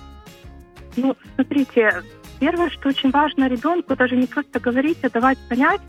Ну, 0.97 1.15
смотрите, 1.35 2.01
первое, 2.39 2.69
что 2.69 2.89
очень 2.89 3.11
важно 3.11 3.47
ребенку, 3.47 3.95
даже 3.95 4.15
не 4.15 4.27
просто 4.27 4.59
говорить, 4.59 4.97
а 5.03 5.09
давать 5.09 5.37
понять, 5.49 5.81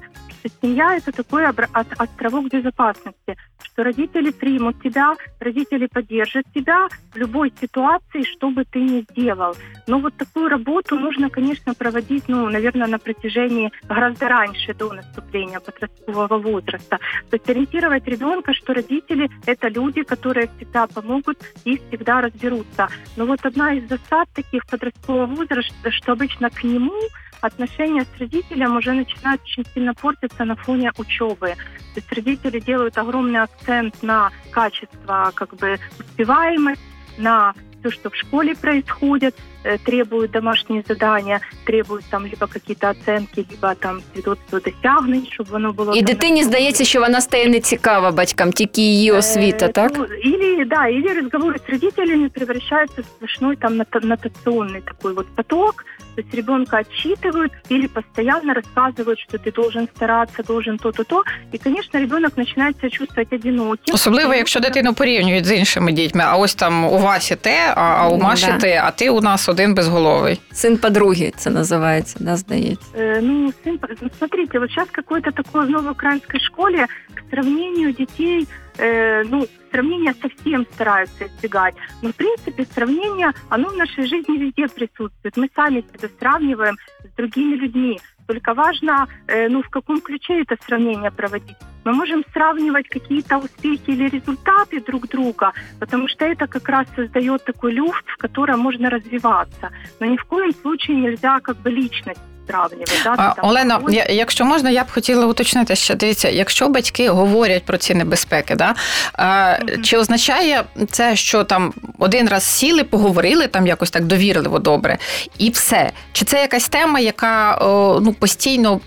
что 0.43 0.49
семья 0.61 0.97
это 0.97 1.13
такой 1.13 1.47
островок 1.47 2.49
безопасности, 2.49 3.37
что 3.63 3.85
родители 3.85 4.31
примут 4.31 4.83
тебя, 4.83 5.15
родители 5.39 5.87
поддержат 5.87 6.45
тебя 6.55 6.89
в 7.13 7.17
любой 7.17 7.53
ситуации, 7.61 8.25
что 8.25 8.51
бы 8.51 8.65
ты 8.65 8.81
ни 8.81 9.07
сделал. 9.11 9.55
Но 9.87 10.01
вот 10.01 10.17
такую 10.17 10.49
работу 10.49 10.99
нужно, 10.99 11.31
конечно, 11.31 11.75
проводить, 11.75 12.25
ну, 12.29 12.49
наверное, 12.49 12.89
на 12.89 12.99
протяжении 12.99 13.71
гораздо 13.85 14.29
раньше, 14.29 14.75
до 14.75 14.93
наступления 14.93 15.61
подросткового 15.61 16.39
возраста. 16.39 16.99
То 17.31 17.37
есть 17.37 17.49
ориентировать 17.49 18.07
ребенка, 18.07 18.53
что 18.53 18.75
родители– 18.75 19.31
это 19.47 19.69
люди, 19.69 20.03
которые 20.03 20.49
всегда 20.57 20.87
помогут 20.87 21.39
и 21.65 21.77
всегда 21.77 22.21
разберутся. 22.21 22.89
Но 23.17 23.27
вот 23.27 23.45
одна 23.45 23.75
из 23.75 23.89
засад 23.89 24.29
таких 24.35 24.67
подросткового 24.67 25.27
возраста, 25.27 25.91
что 25.91 26.13
обычно 26.13 26.51
к 26.51 26.65
нему 26.65 27.01
отношения 27.42 28.02
с 28.04 28.20
родителем 28.20 28.78
уже 28.78 28.94
начинают 28.94 29.42
очень 29.44 29.66
сильно 29.74 29.94
портиться 29.94 30.46
на 30.46 30.56
фоне 30.56 30.92
учебы. 30.98 31.56
То 31.94 32.00
есть 32.02 32.12
родители 32.14 32.60
делают 32.60 32.98
огромный 32.98 33.42
акцент 33.44 34.04
на 34.04 34.32
качество, 34.52 35.32
как 35.36 35.56
бы 35.56 35.80
успеваемость, 36.00 36.82
на 37.18 37.54
все, 37.80 37.92
что 37.92 38.10
в 38.10 38.16
школе 38.16 38.56
происходит, 38.56 39.36
э, 39.64 39.78
требуют 39.78 40.32
домашние 40.32 40.84
задания, 40.88 41.40
требуют 41.66 42.06
там 42.10 42.26
либо 42.26 42.48
какие-то 42.48 42.90
оценки, 42.90 43.46
либо 43.52 43.76
там 43.76 44.02
свідоцтво 44.14 44.60
досягнень, 44.60 45.28
щоб 45.32 45.48
воно 45.48 45.74
було 45.74 45.94
І 45.96 46.02
там 46.02 46.06
дитині 46.06 46.42
на- 46.42 46.48
здається, 46.48 46.84
що 46.84 47.00
вона 47.00 47.22
стає 47.22 47.50
нецікава 47.50 48.12
батькам, 48.12 48.52
тільки 48.52 48.82
її 48.82 49.12
освіта, 49.12 49.66
Э, 49.66 49.72
так? 49.72 49.92
ну, 49.98 50.04
или, 50.06 50.66
да, 50.66 50.88
или 50.90 51.08
разговоры 51.22 51.56
с 51.56 51.70
родителями 51.70 52.30
превращаются 52.30 53.02
в 53.02 53.06
сплошной 53.06 53.56
там 53.56 53.74
нот- 53.74 54.04
нотационный 54.06 54.82
такой 54.82 55.14
вот 55.14 55.36
поток. 55.36 55.86
То 56.16 56.22
есть 56.22 56.34
ребенка 56.34 56.78
отчитывают 56.78 57.52
или 57.70 57.88
постоянно 57.88 58.54
рассказывают, 58.54 59.20
что 59.20 59.38
ты 59.38 59.52
должен 59.52 59.88
стараться, 59.96 60.44
должен 60.44 60.78
то-то, 60.78 61.04
то. 61.04 61.24
И, 61.54 61.58
конечно, 61.58 62.00
ребенок 62.00 62.38
начинает 62.38 62.78
себя 62.78 62.90
чувствовать 62.90 63.34
одиноким. 63.34 63.94
Особливо, 63.96 64.34
якщо 64.36 64.60
дитину 64.60 64.94
порівнюють 64.94 65.46
з 65.46 65.52
іншими 65.56 65.92
дітьми, 65.92 66.24
а 66.28 66.36
ось 66.38 66.56
там 66.56 66.86
у 66.86 66.98
Васі 66.98 67.36
те, 67.36 67.74
а, 67.76 67.82
а 67.82 68.08
у 68.10 68.18
Ну, 68.18 68.24
Маші 68.24 68.48
да. 68.48 68.58
те, 68.58 68.82
а 68.86 68.92
ти 68.92 69.10
у 69.10 69.22
нас 69.22 69.50
один 69.50 69.74
безголовий. 69.76 70.40
Син 70.52 70.78
подруги 70.78 71.32
це 71.38 71.50
називається, 71.50 72.18
да, 72.20 72.36
здається. 72.38 72.88
Э, 72.98 73.20
ну, 73.22 73.54
сын, 73.66 73.80
ну, 74.02 74.10
смотрите, 74.18 74.60
вот 74.60 74.70
сейчас 74.70 74.88
какое-то 74.92 75.32
такое 75.32 75.66
в 75.66 75.70
новоукраинской 75.70 76.40
школе 76.40 76.86
к 77.16 77.22
сравнению 77.30 77.94
детей, 77.94 78.48
э, 78.79 79.23
ну, 79.25 79.47
сравнения 79.71 80.15
совсем 80.15 80.67
стараются 80.73 81.27
избегать. 81.27 81.75
Но, 82.03 82.11
в 82.11 82.15
принципе, 82.15 82.65
сравнение, 82.65 83.33
оно 83.49 83.69
в 83.69 83.77
нашей 83.77 84.07
жизни 84.07 84.39
везде 84.39 84.69
присутствует. 84.69 85.37
Мы 85.37 85.51
сами 85.55 85.81
себя 85.81 86.09
сравниваем 86.19 86.77
с 87.05 87.17
другими 87.17 87.55
людьми. 87.57 88.01
Только 88.27 88.55
важно, 88.55 89.09
э, 89.27 89.49
ну, 89.49 89.63
в 89.63 89.69
каком 89.69 90.01
ключе 90.01 90.43
это 90.43 90.57
сравнение 90.65 91.11
проводить. 91.11 91.57
Мы 91.85 91.93
можем 91.93 92.25
сравнивать 92.33 92.89
какие-то 92.89 93.39
успехи 93.39 93.91
или 93.91 94.09
результаты 94.09 94.81
друг 94.81 95.09
друга, 95.09 95.53
потому 95.81 96.07
что 96.07 96.25
это 96.25 96.47
как 96.47 96.69
раз 96.69 96.87
создает 96.95 97.45
такой 97.45 97.73
люфт, 97.73 98.05
в 98.07 98.17
котором 98.19 98.61
можно 98.61 98.89
развиваться. 98.89 99.71
Но 99.99 100.07
ни 100.07 100.17
в 100.17 100.25
коем 100.25 100.53
случае 100.53 100.97
нельзя 100.99 101.41
как 101.41 101.57
бы 101.57 101.71
личность 101.71 102.21
сравнивать. 102.49 103.01
Да, 103.05 103.15
А, 103.39 103.47
Олено, 103.47 103.81
я, 103.89 104.07
якщо 104.11 104.45
можна, 104.45 104.71
я 104.71 104.85
б 104.85 104.91
хотіла 104.91 105.27
уточнити, 105.27 105.77
що 105.77 105.95
дивіться, 105.95 106.29
якщо 106.29 106.69
батьки 106.69 107.09
говорять 107.09 107.65
про 107.65 107.77
ці 107.79 107.95
небезпеки, 107.95 108.55
да, 108.55 108.75
е, 109.19 109.65
Мгм. 109.65 109.83
чи 109.83 109.97
означає 109.97 110.65
це, 110.91 111.17
що 111.17 111.45
там 111.45 111.73
один 111.99 112.29
раз 112.29 112.45
сіли, 112.45 112.85
поговорили 112.85 113.47
там 113.47 113.67
якось 113.67 113.91
так 113.91 114.05
довірливо 114.05 114.59
добре, 114.59 114.99
і 115.39 115.51
все? 115.51 115.91
Чи 116.13 116.25
це 116.25 116.41
якась 116.41 116.69
тема, 116.69 117.01
яка 117.01 117.59
ну 118.03 118.13
постійно 118.19 118.81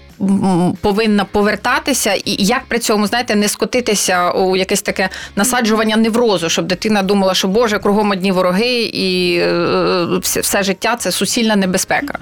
повинна 0.82 1.26
повертатися, 1.26 2.14
і 2.14 2.36
як 2.40 2.66
при 2.66 2.80
цьому 2.80 3.08
знаєте 3.08 3.36
не 3.36 3.48
скотитися 3.48 4.32
у 4.32 4.56
якесь 4.56 4.82
таке 4.82 5.10
насаджування 5.36 5.98
неврозу, 5.98 6.50
щоб 6.50 6.66
дитина 6.66 7.02
думала, 7.04 7.34
що 7.34 7.48
Боже, 7.48 7.80
кругом 7.80 8.12
одні 8.12 8.32
вороги, 8.32 8.82
і 8.94 9.38
е, 9.40 10.06
все, 10.22 10.40
все 10.40 10.64
життя 10.64 10.96
це 10.96 11.12
суцільна 11.12 11.56
небезпека. 11.56 12.20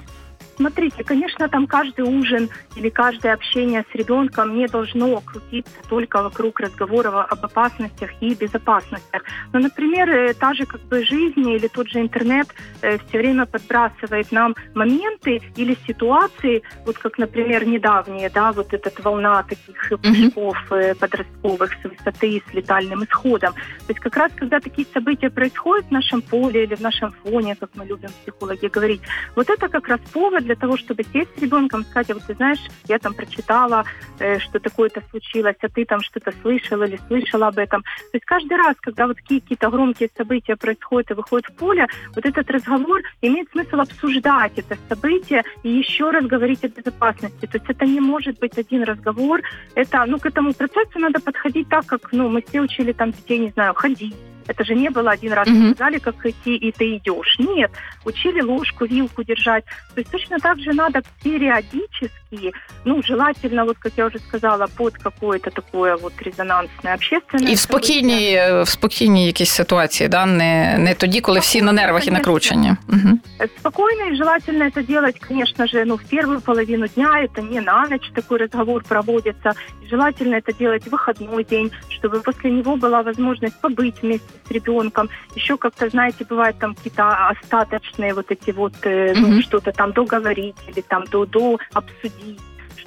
Смотрите, 0.55 1.03
конечно, 1.03 1.49
там 1.49 1.67
каждый 1.67 2.01
ужин 2.01 2.49
или 2.75 2.89
каждое 2.89 3.33
общение 3.33 3.85
с 3.91 3.95
ребенком 3.95 4.55
не 4.55 4.67
должно 4.67 5.21
крутиться 5.21 5.73
только 5.89 6.21
вокруг 6.21 6.59
разговоров 6.59 7.13
об 7.29 7.45
опасностях 7.45 8.11
и 8.21 8.33
безопасностях. 8.33 9.23
Но, 9.51 9.59
например, 9.59 10.09
э, 10.09 10.33
та 10.33 10.53
же 10.53 10.65
как 10.65 10.81
бы 10.81 11.03
жизнь 11.03 11.47
или 11.49 11.67
тот 11.67 11.89
же 11.89 11.99
интернет 11.99 12.47
все 12.79 13.17
время 13.17 13.45
подбрасывает 13.45 14.31
нам 14.31 14.55
моменты 14.73 15.41
или 15.55 15.77
ситуации, 15.87 16.63
вот 16.85 16.97
как, 16.97 17.17
например, 17.17 17.65
недавние, 17.65 18.29
да, 18.29 18.51
вот 18.51 18.73
эта 18.73 18.91
волна 19.01 19.43
таких 19.43 19.99
прыжков 20.01 20.57
э, 20.71 20.95
подростковых 20.95 21.71
с 21.81 21.83
высоты 21.83 22.43
с 22.49 22.53
летальным 22.53 23.03
исходом. 23.03 23.53
То 23.53 23.89
есть 23.89 23.99
как 23.99 24.15
раз 24.17 24.31
когда 24.35 24.59
такие 24.59 24.87
события 24.93 25.29
происходят 25.29 25.85
в 25.87 25.91
нашем 25.91 26.21
поле 26.21 26.63
или 26.63 26.75
в 26.75 26.81
нашем 26.81 27.11
фоне, 27.23 27.55
как 27.55 27.69
мы 27.75 27.85
любим 27.85 28.09
психологи 28.21 28.67
говорить, 28.67 29.01
вот 29.35 29.49
это 29.49 29.69
как 29.69 29.87
раз 29.87 29.99
повод 30.11 30.42
для 30.43 30.55
того, 30.55 30.77
чтобы 30.77 31.03
сесть 31.03 31.29
с 31.37 31.41
ребенком 31.41 31.83
сказать, 31.83 32.11
а 32.11 32.13
вот 32.13 32.23
ты 32.23 32.33
знаешь, 32.35 32.59
я 32.87 32.99
там 32.99 33.13
прочитала, 33.13 33.83
э, 34.19 34.39
что 34.39 34.59
такое-то 34.59 35.01
случилось, 35.09 35.55
а 35.61 35.69
ты 35.69 35.85
там 35.85 36.01
что-то 36.01 36.31
слышал 36.41 36.81
или 36.83 36.99
слышала 37.07 37.47
об 37.47 37.57
этом. 37.57 37.81
То 37.83 38.13
есть 38.13 38.25
каждый 38.25 38.57
раз, 38.57 38.75
когда 38.79 39.07
вот 39.07 39.17
такие 39.17 39.41
какие-то 39.41 39.69
громкие 39.69 40.09
события 40.15 40.55
происходят 40.55 41.11
и 41.11 41.13
выходят 41.13 41.47
в 41.47 41.53
поле, 41.55 41.87
вот 42.15 42.25
этот 42.25 42.49
разговор 42.49 43.01
имеет 43.21 43.49
смысл 43.51 43.79
обсуждать 43.79 44.53
это 44.57 44.77
событие 44.89 45.43
и 45.63 45.69
еще 45.69 46.11
раз 46.11 46.25
говорить 46.25 46.63
о 46.63 46.67
безопасности. 46.67 47.45
То 47.45 47.57
есть 47.57 47.69
это 47.69 47.85
не 47.85 47.99
может 47.99 48.39
быть 48.39 48.57
один 48.57 48.83
разговор, 48.83 49.41
это, 49.75 50.05
ну, 50.05 50.19
к 50.19 50.25
этому 50.25 50.53
процессу 50.53 50.99
надо 50.99 51.19
подходить 51.19 51.69
так, 51.69 51.85
как, 51.85 52.11
ну, 52.11 52.29
мы 52.29 52.41
все 52.41 52.61
учили 52.61 52.91
там 52.91 53.11
детей, 53.11 53.39
не 53.39 53.49
знаю, 53.51 53.73
ходить, 53.73 54.15
Это 54.48 54.64
же 54.64 54.74
не 54.74 54.88
было 54.90 55.10
один 55.10 55.32
раз 55.34 55.48
Мгм. 55.48 55.74
сказали, 55.74 55.98
как 55.98 56.26
идти, 56.26 56.56
и 56.56 56.72
ты 56.72 56.96
идешь. 56.96 57.36
Нет, 57.38 57.70
учили 58.04 58.40
ложку, 58.40 58.86
вилку 58.86 59.22
держать. 59.22 59.64
То 59.94 60.00
есть 60.00 60.10
точно 60.10 60.38
так 60.38 60.58
же 60.58 60.72
надо 60.72 61.02
периодически, 61.22 62.52
ну, 62.84 63.02
желательно, 63.02 63.64
вот 63.64 63.76
как 63.78 63.92
я 63.96 64.06
уже 64.06 64.18
сказала, 64.18 64.66
под 64.76 64.94
какое-то 64.94 65.50
такое 65.50 65.96
вот 65.96 66.12
резонансное 66.22 66.94
общественное. 66.94 67.52
І 67.52 67.54
в 67.54 67.58
спокійній, 67.58 68.32
е, 68.32 68.62
в 68.62 68.68
спокійній 68.68 69.26
якійсь 69.26 69.50
ситуації, 69.50 70.08
да? 70.08 70.26
не, 70.26 70.78
не 70.78 70.94
тоді, 70.94 71.20
коли 71.20 71.40
всі 71.40 71.62
на 71.62 71.72
нервах 71.72 72.06
і 72.06 72.10
накручені. 72.10 72.76
Угу. 72.88 73.18
Э, 73.40 73.48
Спокойно 73.58 74.04
и 74.12 74.16
желательно 74.16 74.64
это 74.64 74.86
делать, 74.86 75.18
конечно 75.28 75.66
же, 75.66 75.84
ну, 75.84 75.94
в 75.96 76.04
первую 76.04 76.40
половину 76.40 76.86
дня, 76.88 77.20
это 77.22 77.52
не 77.52 77.60
на 77.60 77.86
ночь 77.90 78.10
такой 78.14 78.38
разговор 78.38 78.82
проводится. 78.88 79.52
И 79.84 79.88
желательно 79.90 80.36
это 80.36 80.58
делать 80.58 80.86
в 80.86 80.90
выходной 80.90 81.44
день, 81.44 81.70
чтобы 81.88 82.20
после 82.20 82.50
него 82.50 82.76
была 82.76 83.02
возможность 83.02 83.60
побыть 83.60 84.02
вместе 84.02 84.31
с 84.32 84.50
ребенком. 84.50 85.08
Еще 85.36 85.56
как-то, 85.56 85.88
знаете, 85.88 86.24
бывают 86.30 86.58
там 86.58 86.74
какие-то 86.74 87.02
остаточные 87.30 88.14
вот 88.14 88.30
эти 88.30 88.50
вот, 88.52 88.74
э, 88.86 89.12
ну, 89.16 89.28
Мгм. 89.28 89.42
что-то 89.42 89.72
там 89.72 89.92
договорить 89.92 90.56
или 90.68 90.80
там 90.88 91.04
до, 91.12 91.26
до 91.26 91.58
обсудить 91.74 92.38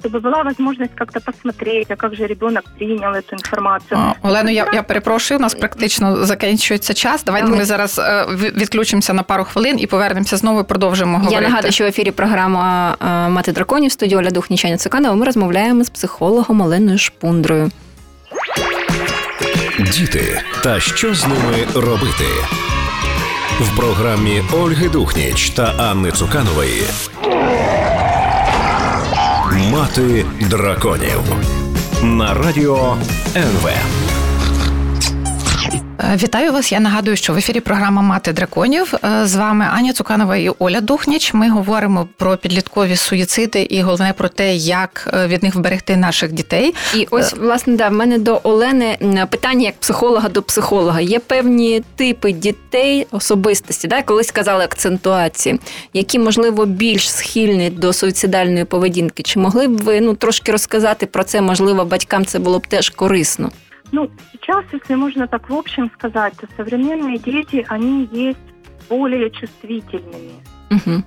чтобы 0.04 0.20
была 0.20 0.42
возможность 0.42 0.94
как-то 0.94 1.20
посмотреть, 1.20 1.90
а 1.90 1.96
как 1.96 2.14
же 2.16 2.26
ребенок 2.26 2.64
принял 2.78 3.12
эту 3.12 3.34
информацию. 3.34 4.00
А, 4.00 4.14
Олено, 4.28 4.50
я, 4.50 4.66
я 4.72 4.82
перепрошую, 4.82 5.38
у 5.38 5.42
нас 5.42 5.54
практично 5.54 6.24
закінчується 6.24 6.94
час. 6.94 7.24
Давайте 7.24 7.48
Ми- 7.48 7.56
ми 7.56 7.64
зараз 7.64 7.98
е, 7.98 8.02
ві- 8.24 8.54
відключимося 8.60 9.12
на 9.12 9.22
пару 9.22 9.44
хвилин 9.44 9.76
і 9.80 9.86
повернемося 9.86 10.36
знову 10.36 10.60
і 10.60 10.64
продовжимо 10.64 11.12
Я 11.12 11.18
говорити. 11.24 11.48
нагадую, 11.48 11.72
що 11.72 11.84
в 11.84 11.86
ефірі 11.86 12.10
програма 12.10 12.96
е, 13.00 13.28
Мати 13.28 13.52
драконів 13.52 13.92
студії 13.92 14.18
Оля 14.18 14.30
Духнічаня 14.30 14.76
Цуканова. 14.76 15.14
Ми 15.14 15.26
розмовляємо 15.26 15.84
з 15.84 15.90
психологом 15.90 16.60
Оленою 16.60 16.98
Шпундрою. 16.98 17.70
Діти 19.79 20.41
та 20.63 20.79
що 20.79 21.15
з 21.15 21.27
ними 21.27 21.67
робити? 21.75 22.25
В 23.59 23.77
програмі 23.77 24.43
Ольги 24.53 24.89
Духніч 24.89 25.49
та 25.49 25.63
Анни 25.63 26.11
Цуканової 26.11 26.83
Мати 29.71 30.25
драконів 30.41 31.21
на 32.03 32.33
радіо 32.33 32.97
НВ. 33.35 33.69
Е, 35.99 36.17
Вітаю 36.23 36.51
вас. 36.51 36.71
Я 36.71 36.79
нагадую, 36.79 37.17
що 37.17 37.33
в 37.33 37.37
ефірі 37.37 37.59
програма 37.59 38.01
Мати 38.01 38.33
драконів. 38.33 38.93
Е, 39.03 39.27
З 39.27 39.35
вами 39.35 39.67
Аня 39.71 39.93
Цуканова 39.93 40.37
і 40.37 40.49
Оля 40.59 40.81
Духніч. 40.81 41.33
Ми 41.33 41.49
говоримо 41.49 42.07
про 42.17 42.37
підліткові 42.37 42.95
суїциди 42.95 43.61
і 43.61 43.81
головне 43.81 44.13
про 44.17 44.29
те, 44.29 44.55
як 44.55 45.09
е, 45.13 45.27
від 45.27 45.43
них 45.43 45.55
вберегти 45.55 45.97
наших 45.97 46.31
дітей. 46.31 46.75
І 46.95 47.07
ось, 47.11 47.33
власне, 47.33 47.75
да, 47.75 47.89
в 47.89 47.93
мене 47.93 48.17
до 48.17 48.39
Олени 48.43 48.97
питання 49.29 49.65
як 49.65 49.79
психолога 49.79 50.29
до 50.29 50.41
психолога. 50.41 51.01
Є 51.01 51.19
певні 51.19 51.83
типи 51.95 52.31
дітей, 52.31 53.07
особистості, 53.11 53.87
да, 53.87 54.01
колись 54.01 54.31
казали 54.31 54.63
акцентуації, 54.63 55.59
які, 55.93 56.19
можливо, 56.19 56.65
більш 56.65 57.11
схильні 57.11 57.69
до 57.69 57.93
суїцидальної 57.93 58.65
поведінки. 58.65 59.23
Чи 59.23 59.39
могли 59.39 59.67
б 59.67 59.77
ви 59.77 60.01
ну, 60.01 60.13
трошки 60.13 60.51
розказати 60.51 61.05
про 61.05 61.23
це? 61.23 61.41
Можливо, 61.41 61.85
батькам 61.85 62.25
це 62.25 62.39
було 62.39 62.59
б 62.59 62.67
теж 62.67 62.89
корисно? 62.89 63.51
Ну, 63.91 64.11
сейчас, 64.31 64.65
если 64.71 64.95
можно 64.95 65.27
так 65.27 65.49
в 65.49 65.53
общем 65.53 65.89
сказать, 65.93 66.33
то 66.37 66.47
современные 66.57 67.17
дети, 67.17 67.65
они 67.69 68.07
есть 68.11 68.39
более 68.89 69.29
чувствительными. 69.31 70.33
Угу. 70.69 71.03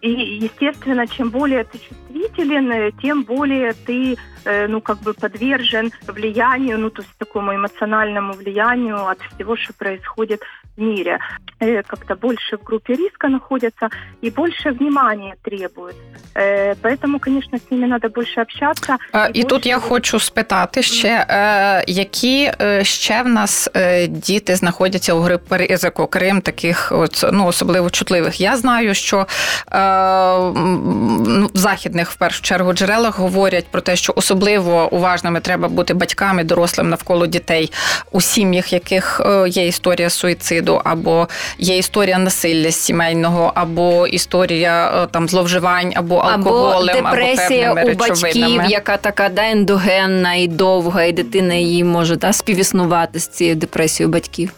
И, 0.00 0.10
естественно, 0.10 1.08
чем 1.08 1.30
более 1.30 1.64
ты 1.64 1.78
чувствителен, 1.78 2.70
э, 2.70 2.92
тем 3.02 3.24
более 3.24 3.72
ты, 3.72 4.16
э, 4.44 4.68
ну, 4.68 4.80
как 4.80 5.00
бы 5.00 5.12
подвержен 5.12 5.90
влиянию, 6.06 6.78
ну, 6.78 6.90
то 6.90 7.02
есть 7.02 7.12
такому 7.18 7.54
эмоциональному 7.54 8.34
влиянию 8.34 9.08
от 9.08 9.18
всего, 9.20 9.56
что 9.56 9.72
происходит 9.72 10.40
мире. 10.77 11.19
Э, 11.61 11.83
Как-то 11.87 12.15
больше 12.15 12.57
в 12.57 12.63
группе 12.63 12.93
риска 12.93 13.27
находятся 13.29 13.89
и 14.23 14.29
больше 14.29 14.71
внимания 14.71 15.33
требуют. 15.41 15.95
Э, 16.35 16.75
Поэтому, 16.81 17.19
конечно, 17.19 17.57
с 17.57 17.71
ними 17.71 17.87
надо 17.87 18.09
больше 18.09 18.41
общаться. 18.41 18.97
Е, 19.15 19.29
І 19.33 19.39
І 19.39 19.43
тут 19.43 19.65
я 19.65 19.75
більше- 19.75 19.87
хочу 19.89 20.19
спитати 20.19 20.81
ще, 20.83 21.25
е, 21.29 21.83
які 21.87 22.51
е, 22.61 22.83
ще 22.83 23.21
в 23.23 23.27
нас 23.27 23.69
е, 23.75 24.07
діти 24.07 24.55
знаходяться 24.55 25.13
у 25.13 25.19
групі 25.19 25.55
ризику, 25.55 26.07
крім 26.07 26.41
таких 26.41 26.91
от, 26.91 27.25
ну, 27.33 27.45
особливо 27.47 27.89
чутливих. 27.89 28.41
Я 28.41 28.57
знаю, 28.57 28.93
що 28.93 29.27
е, 29.71 29.79
м, 29.79 31.23
ну, 31.27 31.49
в 31.53 31.57
західних 31.57 32.11
в 32.11 32.15
першу 32.15 32.41
чергу 32.41 32.73
джерелах 32.73 33.19
говорять 33.19 33.65
про 33.71 33.81
те, 33.81 33.95
що 33.95 34.13
особливо 34.15 34.93
уважними 34.93 35.39
треба 35.39 35.67
бути 35.67 35.93
батьками, 35.93 36.43
дорослим 36.43 36.89
навколо 36.89 37.27
дітей 37.27 37.71
у 38.11 38.21
сім'ях, 38.21 38.73
яких 38.73 39.21
е, 39.25 39.49
є 39.49 39.67
історія 39.67 40.09
суїциду, 40.09 40.66
або 40.83 41.27
є 41.57 41.77
історія 41.77 42.17
насилля 42.17 42.71
сімейного, 42.71 43.51
або 43.55 44.07
історія 44.07 45.03
е, 45.03 45.07
там 45.07 45.29
зловживань, 45.29 45.93
або 45.95 46.15
алкоголем, 46.15 47.05
або 47.05 47.15
депресія 47.15 47.71
або 47.71 47.75
певними 47.75 47.93
у 47.93 47.97
батьків, 47.97 48.23
речовинами. 48.23 48.67
яка 48.69 48.97
така 48.97 49.29
да, 49.29 49.51
ендогенна 49.51 50.33
і 50.33 50.47
довга, 50.47 51.03
і 51.03 51.11
дитина 51.11 51.53
її 51.53 51.83
може 51.83 52.15
да, 52.15 52.33
співіснувати 52.33 53.19
з 53.19 53.27
цією 53.27 53.55
депресією 53.55 54.13
батьків. 54.13 54.53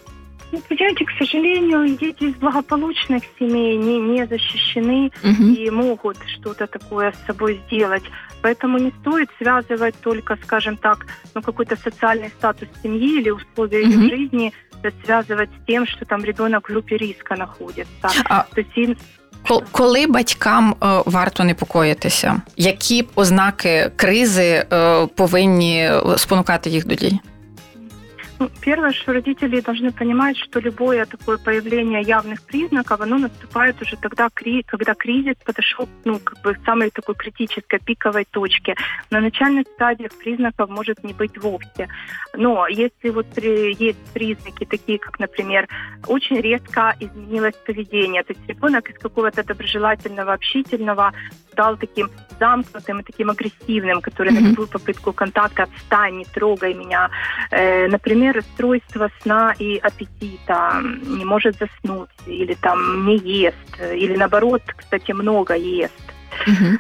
Ну, 0.51 0.61
понимаете, 0.69 1.03
к 1.05 1.11
сожалению, 1.19 1.97
дети 1.97 2.25
из 2.25 2.35
благополучных 2.35 3.23
семей 3.39 3.77
не, 3.77 3.99
не 3.99 4.25
защищены 4.25 5.11
Угу. 5.23 5.53
и 5.53 5.69
могут 5.69 6.17
что-то 6.27 6.67
такое 6.67 7.11
с 7.11 7.25
собой 7.27 7.59
сделать. 7.67 8.03
Поэтому 8.41 8.77
не 8.77 8.91
стоит 9.01 9.29
связывать 9.41 9.95
только, 10.01 10.37
скажем 10.43 10.77
так, 10.77 11.07
ну, 11.33 11.41
какой-то 11.41 11.75
социальный 11.75 12.29
статус 12.29 12.69
семьи 12.83 13.19
или 13.19 13.31
условия 13.31 13.85
Мгм. 13.85 14.05
их 14.05 14.09
жизни 14.09 14.53
э, 14.68 14.68
связывать 15.04 15.48
с 15.50 15.66
тем, 15.66 15.86
что 15.86 16.04
там 16.04 16.24
ребенок 16.24 16.68
в 16.68 16.72
группе 16.72 16.96
риска 16.96 17.36
находится. 17.36 18.08
А 18.24 18.46
То 18.54 18.60
есть 18.60 18.76
им 18.76 18.96
Коли 19.72 20.06
батькам 20.06 20.70
е, 20.82 21.02
варто 21.06 21.44
непокоїтися, 21.44 22.42
які 22.56 23.04
ознаки 23.14 23.90
кризи 23.96 24.64
е, 24.72 25.06
повинні 25.06 25.90
спонукати 26.16 26.70
їх 26.70 26.86
до 26.86 26.94
дій? 26.94 27.20
Ну, 28.40 28.48
первое, 28.62 28.92
что 28.92 29.12
родители 29.12 29.60
должны 29.60 29.92
понимать, 29.92 30.38
что 30.38 30.60
любое 30.60 31.04
такое 31.04 31.36
появление 31.36 32.00
явных 32.00 32.42
признаков, 32.42 32.98
оно 33.02 33.18
наступает 33.18 33.82
уже 33.82 33.98
тогда, 33.98 34.30
когда 34.66 34.94
кризис 34.94 35.34
подошел 35.44 35.86
ну, 36.06 36.18
как 36.18 36.40
бы 36.40 36.54
к 36.54 36.64
самой 36.64 36.88
такой 36.88 37.14
критической 37.16 37.78
пиковой 37.80 38.24
точке. 38.24 38.74
На 39.10 39.20
начальных 39.20 39.66
стадиях 39.74 40.12
признаков 40.16 40.70
может 40.70 41.04
не 41.04 41.12
быть 41.12 41.36
вовсе. 41.36 41.88
Но 42.32 42.66
если 42.66 43.10
вот 43.10 43.26
есть 43.36 44.12
признаки 44.14 44.64
такие, 44.64 44.98
как, 44.98 45.20
например, 45.20 45.68
очень 46.06 46.40
резко 46.40 46.96
изменилось 46.98 47.56
поведение, 47.66 48.22
то 48.22 48.32
есть 48.32 48.48
ребенок 48.48 48.88
из 48.88 48.98
какого-то 48.98 49.44
доброжелательного, 49.44 50.32
общительного 50.32 51.12
стал 51.52 51.76
таким 51.76 52.08
замкнутым 52.38 53.00
и 53.00 53.02
таким 53.02 53.28
агрессивным, 53.28 54.00
который 54.00 54.32
на 54.32 54.40
Мгм. 54.40 54.50
любую 54.50 54.68
попытку 54.68 55.12
контакта 55.12 55.64
«отстань, 55.64 56.18
не 56.18 56.24
трогай 56.24 56.72
меня», 56.72 57.10
Э, 57.50 57.88
например, 57.88 58.29
расстройство 58.32 59.10
сна 59.22 59.54
и 59.58 59.76
аппетита, 59.78 60.80
не 60.82 61.24
может 61.24 61.56
заснуть, 61.58 62.08
или 62.26 62.54
там 62.54 63.06
не 63.06 63.16
ест, 63.16 63.56
или 63.92 64.16
наоборот, 64.16 64.62
кстати, 64.76 65.12
много 65.12 65.54
ест. 65.54 66.12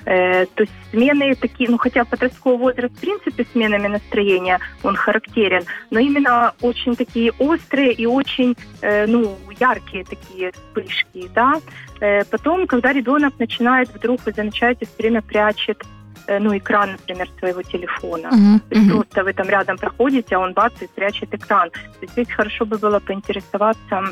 Э, 0.06 0.46
то 0.46 0.62
есть 0.62 0.72
смены 0.90 1.34
такие, 1.34 1.68
ну 1.68 1.78
хотя 1.78 2.04
подростковый 2.04 2.58
возраст 2.58 2.94
в 2.94 3.00
принципе 3.00 3.44
сменами 3.52 3.88
настроения 3.88 4.58
он 4.82 4.96
характерен, 4.96 5.64
но 5.90 5.98
именно 5.98 6.54
очень 6.60 6.96
такие 6.96 7.32
острые 7.38 7.92
и 7.92 8.06
очень 8.06 8.56
э, 8.80 9.06
ну 9.06 9.36
яркие 9.58 10.04
такие 10.04 10.52
вспышки, 10.52 11.28
да. 11.34 11.60
Э, 12.00 12.24
потом, 12.24 12.66
когда 12.66 12.92
ребенок 12.92 13.38
начинает 13.38 13.88
вдруг, 13.94 14.20
вы 14.24 14.32
замечаете, 14.32 14.86
все 14.86 14.94
время 14.98 15.22
прячет 15.22 15.82
ну, 16.29 16.57
экран, 16.57 16.93
например, 16.93 17.29
своего 17.39 17.61
телефона. 17.61 18.29
То 18.31 18.75
есть 18.75 18.87
Мгм. 18.87 18.95
просто 18.97 19.23
вы 19.23 19.33
там 19.33 19.47
рядом 19.47 19.77
проходите, 19.77 20.35
а 20.35 20.39
он 20.39 20.53
бац 20.53 20.73
и 20.81 20.87
прячет 20.87 21.33
экран. 21.33 21.69
То 21.69 21.79
есть 22.01 22.13
здесь 22.13 22.31
хорошо 22.31 22.65
бы 22.65 22.77
было 22.77 22.99
поинтересоваться, 22.99 24.03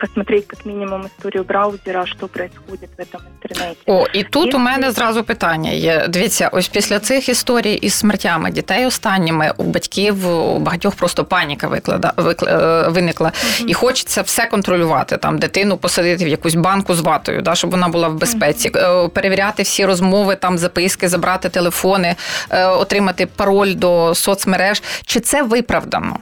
посмотреть 0.00 0.46
как 0.46 0.66
минимум 0.66 1.06
историю 1.06 1.44
браузера, 1.44 2.06
что 2.06 2.28
происходит 2.28 2.90
в 2.98 3.00
этом 3.00 3.20
интернете. 3.34 3.76
О, 3.86 4.06
і 4.12 4.22
тут 4.24 4.46
Є- 4.46 4.52
у 4.54 4.58
мене 4.58 4.90
зразу 4.90 5.24
питання 5.24 5.70
є. 5.70 6.06
Дивіться, 6.08 6.48
ось 6.52 6.68
після 6.68 6.98
цих 6.98 7.28
історій 7.28 7.74
із 7.74 7.94
смертями 7.94 8.50
дітей 8.50 8.86
останніми 8.86 9.52
у 9.56 9.62
батьків 9.64 10.28
у 10.28 10.58
багатьох 10.58 10.94
просто 10.94 11.24
паніка 11.24 11.68
виклада, 11.68 12.12
викла- 12.16 12.84
е, 12.86 12.88
виникла. 12.88 13.32
І 13.66 13.74
хочеться 13.74 14.22
все 14.22 14.46
контролювати, 14.46 15.16
там 15.16 15.38
дитину 15.38 15.76
посадити 15.76 16.24
в 16.24 16.28
якусь 16.28 16.54
банку 16.54 16.94
з 16.94 17.00
ватою, 17.00 17.42
да, 17.42 17.54
щоб 17.54 17.70
вона 17.70 17.88
була 17.88 18.08
в 18.08 18.14
безпеці, 18.14 18.70
Е, 18.76 19.08
перевіряти 19.08 19.62
всі 19.62 19.84
розмови, 19.86 20.36
там 20.36 20.58
записки, 20.58 21.08
забрати 21.08 21.48
телефони, 21.48 22.14
е, 22.50 22.66
отримати 22.66 23.26
пароль 23.26 23.74
до 23.74 24.14
соцмереж. 24.14 24.82
Чи 25.06 25.20
це 25.20 25.42
виправдано? 25.42 26.16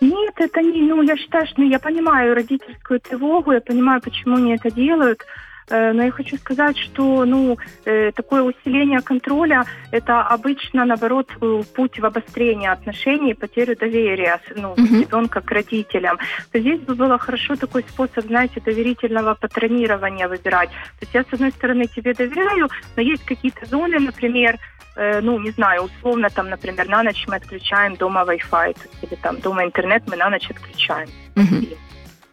Нет, 0.00 0.34
это 0.36 0.62
не, 0.62 0.82
ну, 0.82 1.02
я 1.02 1.16
считаю, 1.16 1.46
что 1.46 1.60
ну, 1.60 1.68
я 1.68 1.78
понимаю 1.78 2.34
родительскую 2.34 3.00
тревогу, 3.00 3.52
я 3.52 3.60
понимаю, 3.60 4.00
почему 4.00 4.36
они 4.36 4.54
это 4.54 4.70
делают, 4.70 5.24
Э, 5.70 5.92
Но 5.92 6.02
я 6.02 6.10
хочу 6.10 6.36
сказать, 6.36 6.76
что 6.76 7.24
ну, 7.24 7.56
э, 7.84 8.12
такое 8.12 8.42
усиление 8.42 9.00
контроля– 9.00 9.64
это 9.92 10.22
обычно, 10.22 10.84
наоборот, 10.84 11.30
э, 11.40 11.62
путь 11.74 12.00
в 12.00 12.04
обострение 12.04 12.72
отношений, 12.72 13.34
потерю 13.34 13.76
доверия 13.76 14.40
ну, 14.56 14.74
Мгм. 14.76 15.00
ребенка 15.00 15.40
к 15.40 15.50
родителям. 15.50 16.18
То 16.52 16.58
здесь 16.58 16.80
бы 16.80 16.94
было 16.94 17.18
хорошо 17.18 17.56
такой 17.56 17.84
способ, 17.88 18.26
знаете, 18.26 18.60
доверительного 18.60 19.34
патронирования 19.34 20.28
выбирать. 20.28 20.70
То 20.70 21.02
есть 21.02 21.14
я, 21.14 21.22
с 21.22 21.32
одной 21.32 21.50
стороны, 21.52 21.86
тебе 21.86 22.14
доверяю, 22.14 22.68
но 22.96 23.02
есть 23.02 23.24
какие-то 23.24 23.66
зоны, 23.66 24.00
например, 24.00 24.58
э, 24.96 25.20
ну, 25.20 25.38
не 25.38 25.50
знаю, 25.50 25.82
условно, 25.82 26.30
там, 26.30 26.48
например, 26.48 26.88
на 26.88 27.02
ночь 27.02 27.24
мы 27.28 27.36
отключаем 27.36 27.96
дома 27.96 28.22
Wi-Fi, 28.22 28.76
или 29.02 29.14
там 29.16 29.40
дома 29.40 29.64
интернет 29.64 30.02
мы 30.06 30.16
на 30.16 30.30
ночь 30.30 30.50
отключаем. 30.50 31.08
Мгм. 31.34 31.66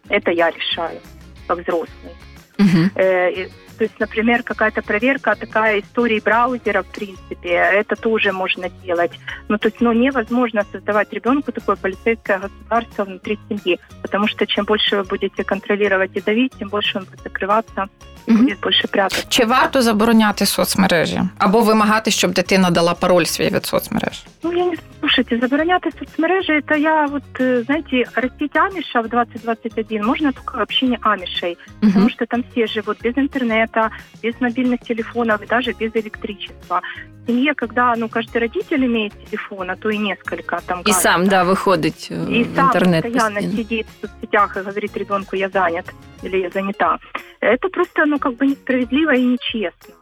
Это 0.09 0.31
я 0.31 0.49
решаю, 0.51 0.99
как 1.47 1.59
взрослый. 1.59 2.13
Мгм. 2.57 2.86
Э, 2.96 3.30
и, 3.30 3.48
То 3.78 3.84
есть, 3.84 4.00
например, 4.00 4.42
какая-то 4.42 4.82
проверка 4.82 5.34
такая 5.34 5.78
истории 5.80 6.20
браузера, 6.24 6.82
в 6.82 6.86
принципе, 6.98 7.48
это 7.80 7.96
тоже 8.00 8.32
можно 8.32 8.68
делать. 8.84 9.10
Ну, 9.48 9.58
то 9.58 9.68
есть, 9.68 9.80
ну, 9.80 9.92
невозможно 9.92 10.62
создавать 10.72 11.12
ребенку 11.12 11.52
такое 11.52 11.76
полицейское 11.76 12.38
государство 12.38 13.04
внутри 13.04 13.38
семьи, 13.48 13.78
потому 14.02 14.28
что 14.28 14.46
чем 14.46 14.64
больше 14.64 14.96
вы 14.96 15.02
будете 15.02 15.42
контролировать 15.44 16.10
и 16.16 16.20
давить, 16.20 16.52
тем 16.58 16.68
больше 16.68 16.98
он 16.98 17.04
будет 17.04 17.22
закрываться 17.24 17.86
и 18.26 18.32
Мгм. 18.32 18.42
будет 18.44 18.60
больше 18.60 18.88
прятаться. 18.88 19.26
Чи 19.28 19.44
варто 19.44 19.82
забороняти 19.82 20.46
соцмережі 20.46 21.20
або 21.38 21.60
вимагати, 21.60 22.10
щоб 22.10 22.32
дитина 22.32 22.70
дала 22.70 22.94
пароль 22.94 23.24
свій 23.24 23.48
від 23.48 23.66
соцмереж? 23.66 24.22
Ну, 24.42 24.52
я 24.52 24.64
не 24.66 24.76
слушайте, 25.00 25.38
забороняти 25.38 25.90
соцмережі, 25.98 26.52
это 26.52 26.76
я 26.78 27.06
вот, 27.06 27.22
э, 27.40 27.64
знаете, 27.64 28.04
растить 28.14 28.56
амиша 28.56 29.00
в 29.00 29.08
2021 29.08 30.04
можно 30.06 30.32
только 30.32 30.58
в 30.58 30.60
общине 30.60 30.98
амишей, 31.00 31.56
Мгм. 31.80 31.92
потому 31.92 32.10
что 32.10 32.26
там 32.26 32.44
все 32.52 32.66
живут 32.86 32.98
без 33.02 33.16
интернета, 33.16 33.90
без 34.22 34.40
мобильных 34.40 34.80
телефонов 34.80 35.42
и 35.42 35.46
даже 35.46 35.72
без 35.72 35.90
электричества. 35.94 36.80
В 37.22 37.26
семье, 37.26 37.54
когда, 37.54 37.94
ну, 37.96 38.08
каждый 38.08 38.38
родитель 38.38 38.84
имеет 38.84 39.12
телефон, 39.30 39.70
а 39.70 39.76
то 39.76 39.90
и 39.90 39.98
несколько, 39.98 40.60
там, 40.66 40.82
І 40.86 40.92
сам 40.92 41.12
кажется, 41.12 41.30
да, 41.30 41.42
виходить 41.44 42.08
е, 42.10 42.14
и 42.14 42.42
в 42.42 42.56
сам 42.56 42.66
інтернет 42.66 43.02
постоянно 43.02 43.34
постійно. 43.34 43.56
сидит 43.56 43.86
в 43.86 44.00
соцсетях 44.00 44.56
и 44.56 44.60
говорит 44.60 44.96
ребенку, 44.96 45.36
я 45.36 45.48
занят 45.48 45.92
или 46.24 46.38
я 46.38 46.50
занята. 46.50 46.98
Это 47.40 47.68
просто, 47.68 48.06
ну, 48.06 48.18
как 48.18 48.32
бы 48.32 48.46
несправедливо 48.46 49.14
и 49.14 49.22
нечестно. 49.22 49.94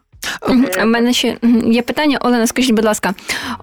Мгм. 0.48 0.66
Е, 0.76 0.84
У 0.84 0.86
мене 0.86 1.12
ще 1.12 1.36
мгм, 1.42 1.72
є 1.72 1.82
питання. 1.82 2.18
Олена, 2.20 2.46
скажіть, 2.46 2.74
будь 2.74 2.84
ласка, 2.84 3.14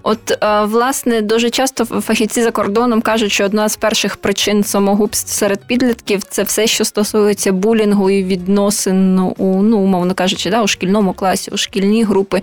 от 0.02 0.30
е, 0.42 0.64
власне 0.64 1.22
дуже 1.22 1.50
часто 1.50 1.84
фахівці 1.84 2.42
за 2.42 2.50
кордоном 2.50 3.00
кажуть, 3.00 3.32
що 3.32 3.44
одна 3.44 3.68
з 3.68 3.76
перших 3.76 4.16
причин 4.16 4.64
самогубств 4.64 5.30
серед 5.32 5.66
підлітків 5.66 6.22
це 6.22 6.42
все, 6.42 6.66
що 6.66 6.84
стосується 6.84 7.52
булінгу 7.52 8.10
і 8.10 8.24
відносин 8.24 9.18
у 9.18 9.62
ну 9.62 9.78
умовно 9.78 10.14
кажучи, 10.14 10.50
да, 10.50 10.62
у 10.62 10.66
шкільному 10.66 11.12
класі, 11.12 11.50
у 11.50 11.56
шкільні 11.56 12.04
групи. 12.04 12.40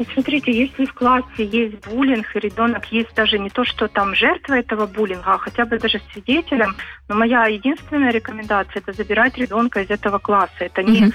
И 0.00 0.04
смотрите, 0.12 0.50
если 0.50 0.84
в 0.84 0.92
классе 0.92 1.42
есть 1.54 1.88
буллинг, 1.88 2.26
и 2.36 2.38
ребенок 2.38 2.92
есть 2.92 3.14
даже 3.16 3.38
не 3.38 3.48
то, 3.48 3.64
что 3.64 3.88
там 3.88 4.14
жертва 4.14 4.56
этого 4.56 4.86
буллинга, 4.86 5.32
а 5.32 5.38
хотя 5.38 5.64
бы 5.64 5.78
даже 5.78 6.00
свидетелем, 6.12 6.74
но 7.08 7.16
моя 7.16 7.48
единственная 7.48 8.12
рекомендация – 8.12 8.86
это 8.86 8.92
забирать 8.92 9.38
ребенка 9.38 9.80
из 9.80 9.90
этого 9.90 10.18
класса. 10.18 10.64
Это 10.64 10.82
не 10.82 11.00
Мгм. 11.00 11.12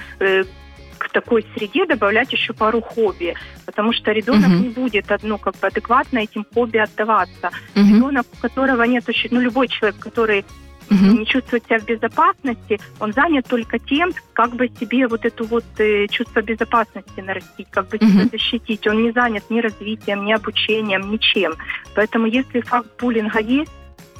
К 0.97 1.09
такой 1.09 1.45
среде 1.55 1.85
добавлять 1.85 2.31
еще 2.33 2.53
пару 2.53 2.81
хобби, 2.81 3.35
потому 3.65 3.93
что 3.93 4.11
ребенок 4.11 4.49
Мгм. 4.49 4.61
не 4.63 4.69
будет 4.69 5.05
ну, 5.23 5.37
как 5.37 5.55
бы 5.59 5.67
адекватно 5.67 6.19
этим 6.19 6.45
хобби 6.53 6.77
отдаваться. 6.77 7.51
Мгм. 7.75 7.95
Ребенок, 7.95 8.25
у 8.33 8.41
которого 8.41 8.83
нет, 8.83 9.07
ощу- 9.09 9.27
ну, 9.31 9.39
любой 9.39 9.67
человек, 9.67 9.99
который 9.99 10.45
Мгм. 10.89 11.19
не 11.19 11.25
чувствует 11.25 11.65
себя 11.65 11.79
в 11.79 11.85
безопасности, 11.85 12.79
он 12.99 13.11
занят 13.11 13.45
только 13.47 13.77
тем, 13.77 14.11
как 14.33 14.55
бы 14.55 14.69
себе 14.79 15.07
вот 15.07 15.25
эту 15.25 15.43
вот 15.45 15.65
э, 15.79 16.07
чувство 16.07 16.41
безопасности 16.41 17.19
нарастить, 17.19 17.67
как 17.71 17.89
бы 17.89 17.97
себя 17.97 18.21
Мгм. 18.21 18.29
защитить. 18.31 18.87
Он 18.87 19.03
не 19.03 19.11
занят 19.11 19.43
ни 19.49 19.59
развитием, 19.59 20.23
ни 20.25 20.31
обучением, 20.31 21.11
ничем. 21.11 21.55
Поэтому 21.93 22.27
если 22.27 22.61
факт 22.61 22.87
буллинга 23.01 23.39
есть, 23.39 23.71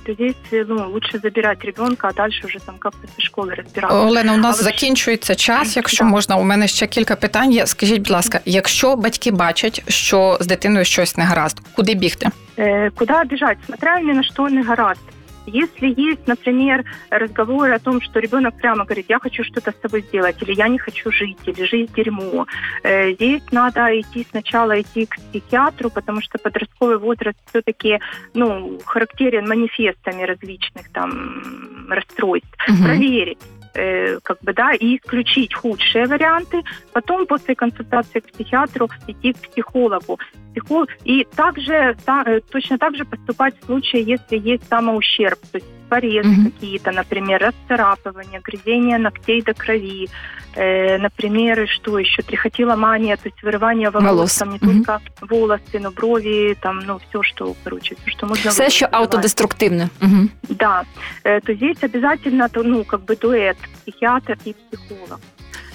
то 0.07 0.13
здесь 0.15 0.35
э, 0.53 0.65
ну, 0.69 0.91
лучше 0.91 1.19
забирать 1.19 1.65
ребенка, 1.65 2.09
а 2.09 2.13
дальше 2.13 2.47
уже 2.47 2.59
там 2.61 2.75
как-то 2.79 3.09
со 3.09 3.23
школы 3.23 3.55
разбираться. 3.55 3.99
Олена, 3.99 4.35
у 4.35 4.37
нас 4.37 4.57
Але 4.57 4.57
ж- 4.59 4.63
закінчується 4.65 5.35
час. 5.35 5.77
Якщо 5.77 6.05
Да. 6.05 6.11
можна, 6.11 6.37
у 6.37 6.43
мене 6.43 6.69
ще 6.69 6.87
кілька 6.87 7.17
питань 7.17 7.53
є. 7.53 7.67
Скажіть, 7.67 7.99
будь 7.99 8.11
ласка, 8.11 8.41
якщо 8.45 8.97
батьки 8.97 9.31
бачать, 9.31 9.83
що 9.89 10.39
з 10.41 10.47
дитиною 10.47 10.85
щось 10.85 11.17
не 11.17 11.25
гаразд, 11.25 11.61
куди 11.77 11.95
бігти? 11.95 12.29
Э, 12.59 12.91
куда 12.91 13.25
бежать, 13.25 13.59
смотря 13.67 13.99
именно 14.01 14.23
что 14.23 14.49
не 14.49 14.63
гораст. 14.63 15.01
Если 15.48 15.94
есть, 16.00 16.28
например, 16.28 16.84
разговоры 17.10 17.74
о 17.74 17.80
том, 17.80 18.02
что 18.02 18.20
ребенок 18.20 18.58
прямо 18.58 18.84
говорит, 18.84 19.06
я 19.10 19.20
хочу 19.20 19.44
что-то 19.44 19.72
с 19.72 19.76
тобой 19.76 20.02
сделать, 20.02 20.42
или 20.42 20.54
я 20.54 20.68
не 20.68 20.78
хочу 20.78 21.12
жить, 21.12 21.38
или 21.46 21.64
жизнь 21.64 21.94
дерьмо, 21.96 22.46
э, 22.84 23.14
здесь 23.14 23.44
надо 23.52 24.00
идти 24.00 24.28
сначала 24.30 24.80
идти 24.82 25.06
к 25.06 25.16
психиатру, 25.16 25.90
потому 25.90 26.22
что 26.22 26.38
подростковый 26.38 26.98
возраст 26.98 27.38
все-таки 27.50 28.00
ну, 28.34 28.80
характерен 28.86 29.48
манифестами 29.48 30.24
различных 30.24 30.90
там 30.92 31.88
расстройств. 31.90 32.50
Мгм. 32.68 32.84
Проверить 32.84 33.40
э, 33.77 34.19
как 34.23 34.39
бы, 34.43 34.53
да, 34.53 34.73
и 34.73 34.97
исключить 34.97 35.55
худшие 35.55 36.07
варианты. 36.07 36.63
Потом 36.93 37.27
после 37.27 37.55
консультации 37.55 38.21
к 38.21 38.33
психиатру 38.33 38.89
идти 39.07 39.33
к 39.33 39.49
психологу. 39.51 40.19
Психолог, 40.53 40.91
и 41.05 41.25
также 41.37 41.97
та- 42.05 42.25
э, 42.27 42.41
точно 42.51 42.79
так 42.79 42.97
же 42.97 43.05
поступать 43.05 43.55
в 43.61 43.65
случае, 43.65 44.03
если 44.03 44.39
есть 44.39 44.69
самоущерб, 44.69 45.39
то 45.51 45.59
есть 45.59 45.67
порезы 45.89 46.29
Мгм. 46.29 46.45
какие-то, 46.51 46.91
например, 46.91 47.41
расцарапывание, 47.43 48.41
грызение 48.41 48.99
ногтей 48.99 49.43
до 49.43 49.53
крови, 49.53 50.09
э, 50.57 50.99
например, 50.99 51.61
и 51.61 51.67
что 51.67 51.99
еще, 51.99 52.23
трихотиломания, 52.23 53.17
то 53.17 53.29
есть 53.29 53.43
вырывание 53.43 53.91
волос, 53.91 54.09
Волос. 54.11 54.35
там 54.39 54.51
не 54.53 54.59
Мгм. 54.63 54.85
только 54.85 55.01
волосы, 55.21 55.79
но 55.81 55.91
брови, 55.91 56.57
там, 56.63 56.79
ну, 56.87 56.99
все, 57.09 57.23
что, 57.23 57.55
короче, 57.65 57.95
все, 58.03 58.11
что 58.11 58.27
можно 58.27 58.51
Все, 58.51 58.71
що 58.71 58.87
вырвать. 58.87 59.03
автодеструктивне. 59.03 59.89
Мгм. 60.01 60.31
Да, 60.49 60.83
э, 61.25 61.41
то 61.41 61.55
здесь 61.55 61.77
обязательно, 61.85 62.49
то, 62.49 62.63
ну, 62.63 62.85
как 62.85 63.01
бы 63.01 63.17
дуэт, 63.17 63.57
психиатр 63.85 64.37
и 64.47 64.55
психолог. 64.71 65.21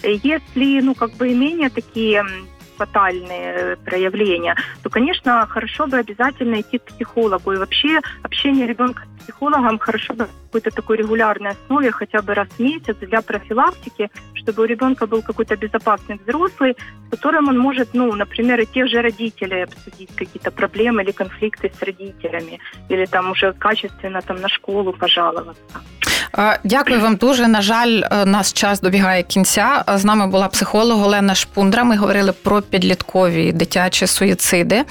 Э, 0.03 0.11
Если, 0.23 0.81
ну, 0.81 0.95
как 0.95 1.11
бы 1.17 1.29
и 1.29 1.35
менее 1.35 1.69
такие 1.69 2.19
м, 2.19 2.27
фатальные 2.76 3.54
э, 3.54 3.76
проявления, 3.76 4.56
то, 4.82 4.90
конечно, 4.90 5.46
хорошо 5.46 5.86
бы 5.86 5.98
обязательно 5.98 6.60
идти 6.60 6.78
к 6.78 6.84
психологу. 6.84 7.52
И 7.52 7.56
вообще 7.56 8.00
общение 8.22 8.66
ребенка 8.66 9.02
с 9.02 9.22
психологом 9.24 9.78
хорошо 9.78 10.14
бы 10.14 10.28
какой-то 10.46 10.70
такой 10.70 10.96
регулярной 10.98 11.50
основе, 11.50 11.90
хотя 11.90 12.22
бы 12.22 12.34
раз 12.34 12.48
в 12.48 12.60
месяц 12.60 12.96
для 12.96 13.22
профилактики, 13.22 14.10
чтобы 14.34 14.62
у 14.62 14.66
ребенка 14.66 15.06
был 15.06 15.22
какой-то 15.22 15.56
безопасный 15.56 16.18
взрослый, 16.24 16.76
с 17.06 17.10
которым 17.10 17.48
он 17.48 17.58
может, 17.58 17.94
ну, 17.94 18.12
например, 18.14 18.60
и 18.60 18.66
тех 18.66 18.88
же 18.88 19.00
родителей 19.00 19.64
обсудить 19.64 20.10
какие-то 20.14 20.50
проблемы 20.50 21.02
или 21.02 21.12
конфликты 21.12 21.72
с 21.78 21.82
родителями, 21.82 22.58
или 22.88 23.06
там 23.06 23.30
уже 23.30 23.52
качественно 23.52 24.20
там 24.22 24.40
на 24.40 24.48
школу 24.48 24.92
пожаловаться. 24.92 25.80
Е, 26.38 26.58
Дякую 26.64 27.00
вам 27.00 27.16
дуже. 27.16 27.48
На 27.48 27.62
жаль, 27.62 28.02
е, 28.10 28.24
наш 28.24 28.52
час 28.52 28.80
добігає 28.80 29.22
кінця. 29.22 29.84
Е, 29.88 29.98
З 29.98 30.04
нами 30.04 30.26
була 30.26 30.48
психолог 30.48 31.02
Олена 31.04 31.34
Шпундра. 31.34 31.84
Ми 31.84 31.96
говорили 31.96 32.32
про 32.32 32.62
підліткові 32.62 33.52
дитячі 33.52 34.06
суїциди. 34.06 34.84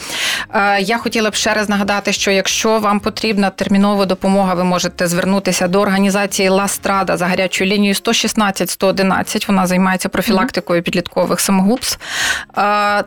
Я 0.80 0.98
хотіла 0.98 1.30
б 1.30 1.36
ще 1.36 1.54
раз 1.54 1.70
нагадати, 1.70 2.14
що 2.14 2.32
якщо 2.32 2.80
вам 2.80 3.00
потрібна 3.00 3.50
термінова 3.50 4.06
допомога, 4.06 4.54
ви 4.54 4.64
можете 4.64 5.08
звернутися 5.08 5.68
до 5.68 5.82
організації 5.82 6.50
Ластрада 6.50 7.18
за 7.18 7.26
гарячою 7.28 7.70
лінією 7.70 7.96
116 7.96 8.70
111. 8.70 9.48
Вона 9.48 9.68
займається 9.68 10.10
профілактикою 10.10 10.84
підліткових 10.84 11.40
самогубств. 11.40 12.00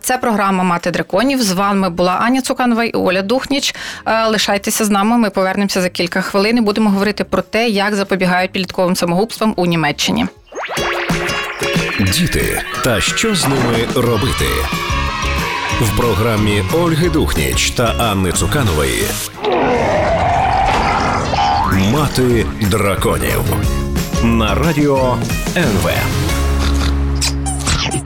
Це 0.01 0.19
програма 0.21 0.65
Мати 0.65 0.91
драконів. 0.91 1.43
З 1.43 1.53
вами 1.53 1.91
була 1.91 2.13
Аня 2.13 2.41
Цуканова 2.41 2.85
і 2.85 2.93
Оля 2.93 3.23
Духніч. 3.23 3.75
Лишайтеся 4.29 4.85
з 4.85 4.91
нами. 4.91 5.19
Ми 5.19 5.31
повернемося 5.31 5.81
за 5.81 5.89
кілька 5.89 6.21
хвилин 6.21 6.59
і 6.59 6.61
будемо 6.61 6.91
говорити 6.91 7.25
про 7.25 7.43
те, 7.43 7.69
як 7.69 7.95
запобігають 8.25 8.53
підлітковим 8.53 8.97
самогубствам 8.97 9.55
у 9.57 9.67
Німеччині. 9.67 10.27
Діти 12.01 12.63
та 12.85 13.01
що 13.01 13.35
з 13.35 13.49
ними 13.49 13.89
робити? 13.95 14.47
В 15.81 15.97
програмі 15.97 16.63
Ольги 16.73 17.09
Духніч 17.09 17.71
та 17.71 17.85
Анни 17.85 18.33
Цуканової 18.33 19.03
Мати 21.93 22.47
драконів 22.61 23.43
на 24.23 24.55
радіо 24.55 25.17
НВ. 25.57 25.91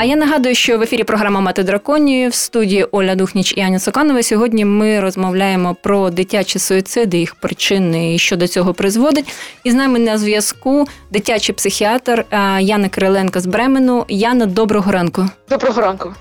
А 0.01 0.05
я 0.05 0.17
нагадую, 0.17 0.55
що 0.55 0.79
в 0.79 0.83
ефірі 0.83 1.05
програма 1.05 1.41
Мати 1.41 1.63
драконію 1.63 2.31
в 2.31 2.35
студії 2.35 2.85
Оля 2.85 3.15
Духніч 3.15 3.55
і 3.57 3.61
Аня 3.61 3.79
Соканова. 3.79 4.23
Сьогодні 4.23 4.65
ми 4.65 5.01
розмовляємо 5.01 5.77
про 5.83 6.11
дитячі 6.11 6.59
суїциди, 6.59 7.19
їх 7.19 7.35
причини 7.35 8.15
і 8.15 8.19
що 8.19 8.37
до 8.37 8.49
цього 8.49 8.75
призводить. 8.75 9.33
І 9.65 9.71
з 9.71 9.75
нами 9.75 9.99
на 9.99 10.19
зв'язку 10.19 10.87
дитячий 11.11 11.55
психіатр 11.55 12.25
Яна 12.61 12.89
Кириленко 12.89 13.41
з 13.41 13.47
Бремену. 13.47 14.05
Яна, 14.09 14.47
доброго 14.47 14.93
ранку. 14.93 15.27
Доброго 15.51 15.81
ранку. 15.81 16.15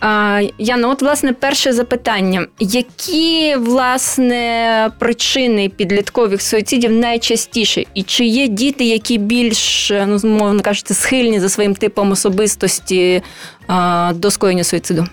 А, 0.00 0.40
Яна, 0.58 0.88
от 0.88 1.02
власне 1.02 1.32
перше 1.32 1.72
запитання: 1.72 2.46
які 2.58 3.56
власне 3.56 4.90
причини 4.98 5.68
підліткових 5.68 6.42
суїцидів 6.42 6.92
найчастіше? 6.92 7.84
І 7.94 8.02
чи 8.02 8.24
є 8.24 8.48
діти, 8.48 8.84
які 8.84 9.18
більш 9.18 9.90
ну 10.06 10.18
мовно 10.24 10.62
кажучи, 10.62 10.94
схильні 10.94 11.40
за 11.40 11.48
своїм 11.48 11.74
типом 11.74 12.10
особистості 12.10 13.22
а, 13.66 14.12
до 14.14 14.30
скоєння 14.30 14.64
суїциду? 14.64 15.06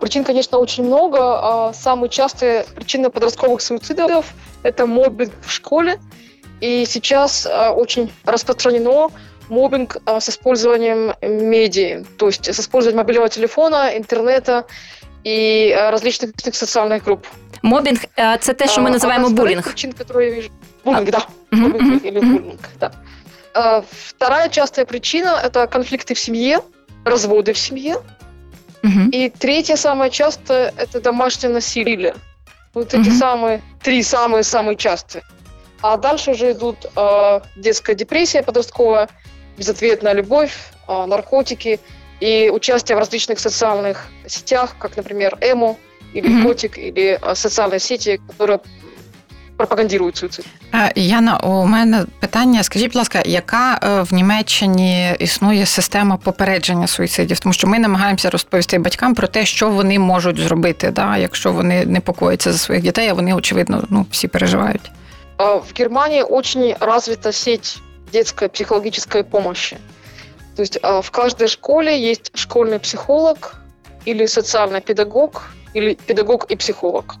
Причин, 0.00 0.24
конечно, 0.24 0.58
очень 0.58 0.86
много. 0.86 1.72
Самые 1.74 2.08
частые 2.08 2.64
причины 2.74 3.10
подростковых 3.10 3.60
суицидов – 3.60 4.62
это 4.62 4.86
мобинг 4.86 5.32
в 5.46 5.50
школе. 5.50 5.98
И 6.62 6.86
сейчас 6.86 7.46
очень 7.76 8.08
распространено 8.24 9.10
мобинг 9.50 9.96
с 10.06 10.28
использованием 10.28 11.14
медиа, 11.22 12.04
то 12.18 12.26
есть 12.26 12.48
с 12.48 12.60
использованием 12.60 12.98
мобильного 12.98 13.28
телефона, 13.28 13.96
интернета 13.96 14.64
и 15.24 15.74
различных 15.90 16.32
социальных 16.54 17.04
групп. 17.04 17.26
Мобінг 17.62 17.98
це 18.40 18.54
те, 18.54 18.68
що 18.68 18.80
ми 18.80 18.90
називаємо 18.90 19.30
булінг. 19.30 19.64
причин, 19.64 19.92
которые 19.92 20.22
я 20.22 20.34
вижу. 20.34 20.50
Буллинг, 20.84 21.10
да. 21.10 21.26
Мобинг 21.50 22.04
или 22.06 22.20
буллинг, 22.20 22.58
да. 22.80 22.90
Вторая 23.90 24.48
частая 24.48 24.84
причина – 24.86 25.44
это 25.44 25.66
конфликты 25.66 26.14
в 26.14 26.18
семье, 26.18 26.60
разводы 27.04 27.52
в 27.52 27.58
семье. 27.58 27.96
И 29.12 29.32
третья 29.38 29.76
самая 29.76 30.10
частая – 30.10 30.76
это 30.76 31.00
домашнее 31.00 31.52
насилие. 31.52 32.14
Вот 32.74 32.94
эти 32.94 33.08
самые, 33.10 33.62
три 33.82 34.02
самые-самые 34.02 34.76
частые. 34.76 35.22
А 35.82 35.96
дальше 35.96 36.30
уже 36.32 36.52
идут 36.52 36.76
э, 36.96 37.40
детская 37.56 37.94
депрессия 37.94 38.42
подростковая, 38.42 39.08
безответная 39.56 40.14
любовь, 40.14 40.52
э, 40.88 41.06
наркотики 41.06 41.80
и 42.20 42.50
участие 42.50 42.96
в 42.96 42.98
различных 42.98 43.38
социальных 43.38 44.06
сетях, 44.26 44.76
как, 44.78 44.96
например, 44.96 45.38
Эмо 45.40 45.76
или 46.14 46.28
mm-hmm. 46.28 46.42
Котик, 46.42 46.78
или 46.78 47.18
э, 47.20 47.34
социальные 47.34 47.80
сети, 47.80 48.20
которые 48.28 48.58
пропагандують 49.56 50.16
суїцид. 50.16 50.46
Яна, 50.96 51.38
у 51.38 51.66
мене 51.66 52.04
питання: 52.20 52.62
скажіть, 52.62 52.88
будь 52.88 52.96
ласка, 52.96 53.22
яка 53.26 53.78
в 54.10 54.14
Німеччині 54.14 55.14
існує 55.18 55.66
система 55.66 56.16
попередження 56.16 56.86
суїцидів? 56.86 57.40
Тому 57.40 57.52
що 57.52 57.66
ми 57.66 57.78
намагаємося 57.78 58.30
розповісти 58.30 58.78
батькам 58.78 59.14
про 59.14 59.26
те, 59.26 59.46
що 59.46 59.70
вони 59.70 59.98
можуть 59.98 60.38
зробити, 60.38 60.90
да, 60.90 61.16
якщо 61.16 61.52
вони 61.52 61.86
непокоїться 61.86 62.52
за 62.52 62.58
своїх 62.58 62.82
дітей, 62.82 63.08
а 63.08 63.14
вони 63.14 63.34
очевидно 63.34 63.84
ну 63.90 64.06
всі 64.10 64.28
переживають. 64.28 64.90
В 65.38 65.78
Германии 65.78 66.22
очень 66.22 66.74
развита 66.80 67.32
сеть 67.32 67.78
детской 68.11 68.49
психологической 68.49 69.23
помощи. 69.23 69.77
То 70.55 70.61
есть 70.61 70.77
в 70.81 71.09
каждой 71.11 71.47
школе 71.47 71.99
есть 71.99 72.31
школьный 72.35 72.79
психолог 72.79 73.55
или 74.05 74.25
социальный 74.25 74.81
педагог, 74.81 75.49
или 75.73 75.95
педагог 75.95 76.51
и 76.51 76.55
психолог. 76.55 77.15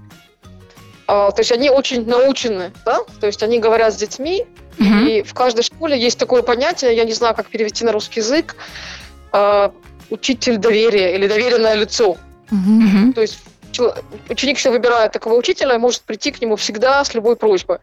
То 1.07 1.35
есть 1.37 1.51
они 1.51 1.69
очень 1.69 2.05
научены, 2.07 2.71
да? 2.85 2.99
То 3.19 3.27
есть 3.27 3.43
они 3.43 3.59
говорят 3.59 3.93
с 3.93 3.97
детьми, 3.97 4.45
mm-hmm. 4.77 5.09
и 5.09 5.23
в 5.23 5.33
каждой 5.33 5.63
школе 5.63 5.99
есть 5.99 6.17
такое 6.19 6.41
понятие, 6.41 6.95
я 6.95 7.03
не 7.03 7.13
знаю, 7.13 7.35
как 7.35 7.47
перевести 7.47 7.83
на 7.85 7.91
русский 7.91 8.19
язык, 8.19 8.55
учитель 10.09 10.57
доверия 10.57 11.15
или 11.15 11.27
доверенное 11.27 11.75
лицо. 11.75 12.17
Mm-hmm. 12.51 13.13
То 13.13 13.21
есть 13.21 13.39
ученик, 14.29 14.57
если 14.57 14.69
выбирает 14.69 15.11
такого 15.11 15.35
учителя, 15.35 15.79
может 15.79 16.01
прийти 16.01 16.31
к 16.31 16.41
нему 16.41 16.55
всегда 16.55 17.03
с 17.03 17.13
любой 17.13 17.35
просьбой. 17.35 17.79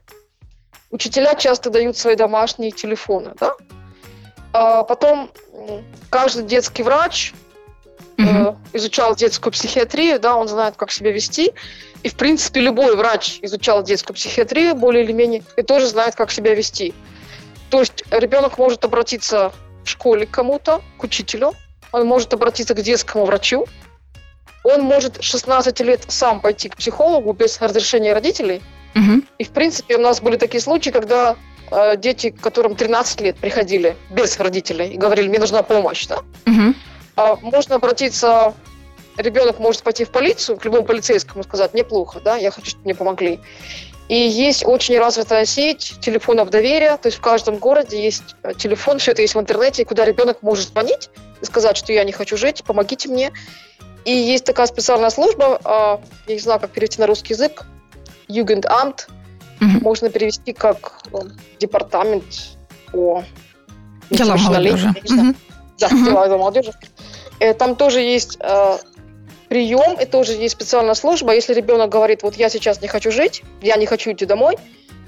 Учителя 0.91 1.35
часто 1.35 1.71
дают 1.71 1.97
свои 1.97 2.17
домашние 2.17 2.71
телефоны, 2.71 3.33
да? 3.39 3.55
А 4.53 4.83
потом 4.85 5.31
каждый 6.09 6.45
детский 6.45 6.83
врач 6.83 7.35
mm-hmm. 8.17 8.57
изучал 8.73 9.15
детскую 9.15 9.53
психиатрию, 9.53 10.19
да, 10.19 10.37
он 10.37 10.49
знает, 10.49 10.77
как 10.77 10.91
себя 10.91 11.13
вести. 11.13 11.53
И, 12.03 12.09
в 12.09 12.15
принципе, 12.15 12.61
любой 12.61 12.97
врач 12.97 13.39
изучал 13.43 13.83
детскую 13.83 14.17
психиатрию 14.17 14.75
более 14.75 15.05
или 15.05 15.13
менее 15.13 15.43
и 15.57 15.63
тоже 15.63 15.87
знает, 15.87 16.15
как 16.15 16.31
себя 16.31 16.55
вести. 16.55 16.95
То 17.71 17.81
есть 17.81 18.05
ребенок 18.11 18.57
может 18.57 18.83
обратиться 18.85 19.53
в 19.85 19.89
школе 19.89 20.27
к 20.27 20.31
кому-то, 20.31 20.81
к 20.97 21.05
учителю, 21.05 21.53
он 21.93 22.07
может 22.07 22.33
обратиться 22.33 22.75
к 22.75 22.81
детскому 22.81 23.27
врачу, 23.27 23.67
он 24.65 24.83
может 24.83 25.23
16 25.23 25.81
лет 25.81 26.05
сам 26.09 26.41
пойти 26.41 26.71
к 26.71 26.77
психологу 26.77 27.35
без 27.35 27.61
разрешения 27.61 28.15
родителей– 28.15 28.63
Угу. 28.95 29.23
И, 29.39 29.45
в 29.45 29.51
принципе, 29.51 29.97
у 29.97 30.01
нас 30.01 30.21
были 30.21 30.37
такие 30.37 30.61
случаи, 30.61 30.91
когда 30.91 31.37
э, 31.71 31.97
дети, 31.97 32.31
которым 32.31 32.75
13 32.75 33.21
лет, 33.21 33.37
приходили 33.37 33.97
без 34.11 34.39
родителей 34.39 34.91
и 34.91 34.97
говорили, 34.97 35.29
мне 35.29 35.39
нужна 35.39 35.63
помощь. 35.63 36.07
Да? 36.07 36.19
Угу. 36.47 36.75
А 37.17 37.37
можно 37.43 37.77
обратиться, 37.77 38.55
ребенок 39.17 39.59
может 39.59 39.83
пойти 39.83 40.05
в 40.05 40.11
полицию, 40.11 40.57
к 40.57 40.65
любому 40.65 40.85
полицейскому 40.85 41.43
сказать, 41.43 41.75
мне 41.75 41.85
плохо, 41.85 42.21
да, 42.21 42.37
я 42.37 42.51
хочу, 42.51 42.71
чтобы 42.71 42.85
мне 42.85 42.95
помогли. 42.95 43.41
И 44.09 44.17
есть 44.17 44.65
очень 44.65 44.99
развитая 44.99 45.45
сеть 45.45 45.97
телефонов 46.01 46.49
доверия, 46.49 46.97
то 46.97 47.09
есть 47.09 47.19
в 47.19 47.21
каждом 47.21 47.59
городе 47.59 48.03
есть 48.03 48.37
э, 48.43 48.55
телефон, 48.55 48.99
все 48.99 49.13
это 49.13 49.21
есть 49.21 49.35
в 49.35 49.41
интернете, 49.41 49.85
куда 49.85 50.07
ребенок 50.07 50.43
может 50.43 50.69
звонить 50.69 51.11
и 51.43 51.45
сказать, 51.45 51.77
что 51.77 51.93
я 51.93 52.05
не 52.05 52.13
хочу 52.13 52.37
жить, 52.37 52.65
помогите 52.65 53.09
мне. 53.09 53.33
И 54.07 54.11
есть 54.11 54.45
такая 54.45 54.67
специальная 54.67 55.11
служба, 55.11 55.61
а, 55.65 56.01
я 56.27 56.35
не 56.35 56.41
знаю, 56.41 56.61
как 56.61 56.71
перевести 56.71 56.99
на 56.99 57.07
русский 57.07 57.35
язык, 57.35 57.67
Югендамт 58.29 59.09
угу. 59.61 59.71
можно 59.83 60.11
перевести 60.11 60.53
как 60.53 61.01
ну, 61.13 61.23
департамент 61.59 62.25
по 62.93 63.25
дела 64.11 64.37
молодежи. 64.37 64.89
Угу. 64.89 65.35
Да, 65.79 65.87
угу. 65.87 66.05
дела 66.05 66.39
молодежи. 66.39 66.73
Э, 67.41 67.55
там 67.55 67.77
тоже 67.77 68.01
есть 68.01 68.39
э, 68.41 68.79
прием, 69.49 69.99
и 70.01 70.05
тоже 70.05 70.33
есть 70.33 70.55
специальная 70.55 70.95
служба. 70.95 71.35
Если 71.35 71.55
ребенок 71.55 71.91
говорит, 71.91 72.23
вот 72.23 72.37
я 72.37 72.49
сейчас 72.49 72.81
не 72.83 72.89
хочу 72.89 73.11
жить, 73.11 73.43
я 73.63 73.77
не 73.77 73.87
хочу 73.87 74.13
идти 74.13 74.27
домой, 74.27 74.57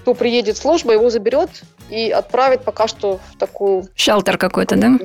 то 0.04 0.14
приедет 0.14 0.56
служба, 0.56 0.92
его 0.92 1.11
заберет 1.11 1.50
и 1.90 2.11
отправит 2.11 2.64
пока 2.64 2.88
что 2.88 3.20
в 3.33 3.38
такую... 3.38 3.87
Шелтер 3.94 4.38
какой-то, 4.38 4.76
да? 4.76 4.98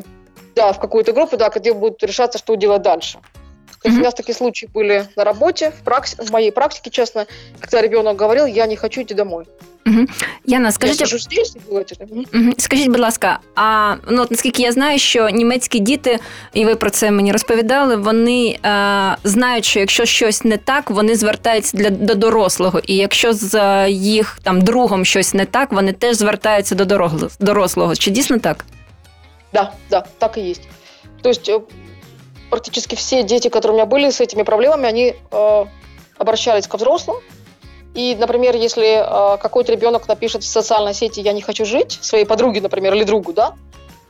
Да, 0.56 0.71
в 0.71 0.80
какую-то 0.80 1.12
группу, 1.12 1.36
да, 1.36 1.49
где 1.49 1.73
будут 1.73 2.01
решаться, 2.04 2.38
что 2.39 2.56
делать 2.56 2.82
дальше. 2.82 3.19
То 3.86 3.89
есть 3.89 4.00
mm-hmm. 4.00 4.02
у 4.02 4.06
нас 4.06 4.13
такие 4.15 4.34
случаи 4.34 4.67
были 4.74 5.08
на 5.15 5.24
работе, 5.24 5.69
в, 5.69 5.88
практи- 5.88 6.19
в 6.19 6.32
моей 6.32 6.52
практике, 6.52 6.89
честно, 6.89 7.28
когда 7.60 7.82
ребенок 7.82 8.19
говорил, 8.19 8.48
я 8.48 8.65
не 8.65 8.76
хочу 8.76 9.04
идти 9.04 9.13
домой. 9.13 9.45
Угу. 9.88 10.06
Яна, 10.45 10.71
скажіть, 10.71 11.02
я 11.02 11.08
здесь, 11.08 11.56
угу. 12.34 12.54
скажіть, 12.58 12.88
будь 12.88 13.00
ласка, 13.00 13.39
а 13.56 13.95
ну 14.10 14.21
от 14.21 14.32
наскільки 14.32 14.63
я 14.63 14.71
знаю, 14.71 15.00
що 15.00 15.30
німецькі 15.30 15.80
діти, 15.80 16.19
і 16.54 16.65
ви 16.65 16.76
про 16.76 16.89
це 16.89 17.12
мені 17.12 17.32
розповідали, 17.32 17.95
вони 17.95 18.60
е, 18.65 19.17
знають, 19.24 19.65
що 19.65 19.80
якщо 19.80 20.06
щось 20.06 20.43
не 20.43 20.58
так, 20.58 20.89
вони 20.89 21.15
звертаються 21.15 21.78
для 21.78 21.89
до 21.89 22.15
дорослого. 22.15 22.82
І 22.88 22.95
якщо 22.95 23.34
з 23.34 23.86
їх 23.89 24.39
там 24.43 24.62
другом 24.62 25.06
щось 25.06 25.34
не 25.34 25.45
так, 25.45 25.74
вони 25.74 25.93
теж 25.93 26.15
звертаються 26.15 26.76
до 26.76 26.86
дорослого. 27.39 27.95
Чи 27.95 28.12
дійсно 28.12 28.39
так? 28.39 28.65
Да, 29.54 29.71
да, 29.89 30.06
так 30.17 30.38
і 30.38 30.41
є. 30.41 30.56
Тобто 31.21 31.63
практически 32.51 32.95
все 32.95 33.23
дети, 33.23 33.49
которые 33.49 33.73
у 33.73 33.75
меня 33.77 33.87
были 33.87 34.11
с 34.11 34.21
этими 34.21 34.43
проблемами, 34.43 34.87
они 34.87 35.14
э, 35.31 35.64
обращались 36.19 36.66
ко 36.66 36.77
взрослым. 36.77 37.16
И, 37.95 38.16
например, 38.21 38.57
если 38.57 39.35
э, 39.35 39.38
какой-то 39.38 39.73
ребенок 39.73 40.09
напишет 40.09 40.43
в 40.43 40.47
социальной 40.47 40.95
сети 40.95 41.21
«я 41.21 41.33
не 41.33 41.43
хочу 41.43 41.64
жить», 41.64 41.99
своей 42.03 42.25
подруге, 42.25 42.61
например, 42.61 42.95
или 42.95 43.05
другу, 43.05 43.33
да, 43.33 43.55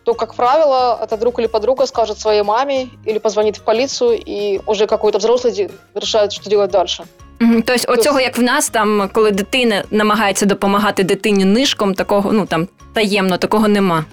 то, 0.05 0.15
как 0.15 0.35
правило, 0.35 0.99
этот 1.03 1.21
друг 1.21 1.39
или 1.39 1.47
подруга 1.47 1.87
скажет 1.87 2.19
своей 2.19 2.43
маме 2.43 2.89
или 3.05 3.19
позвонит 3.19 3.57
в 3.57 3.63
полицию, 3.63 4.19
и 4.27 4.61
уже 4.67 4.87
какой-то 4.87 5.19
взрослый 5.19 5.71
решает, 5.95 6.33
що 6.33 6.51
делать 6.51 6.71
дальше. 6.71 7.05
Тобто, 7.39 7.93
оцього, 7.93 8.21
як 8.21 8.39
в 8.39 8.43
нас, 8.43 8.69
там, 8.69 9.11
коли 9.13 9.31
дитина 9.31 9.85
намагається 9.91 10.47
допомагати 10.47 11.03
дитині 11.03 11.45
нишком, 11.45 11.95
такого, 11.95 12.33
ну 12.33 12.47
там 12.47 12.69
таємно, 12.93 13.39
такого 13.39 13.69
нема. 13.69 14.05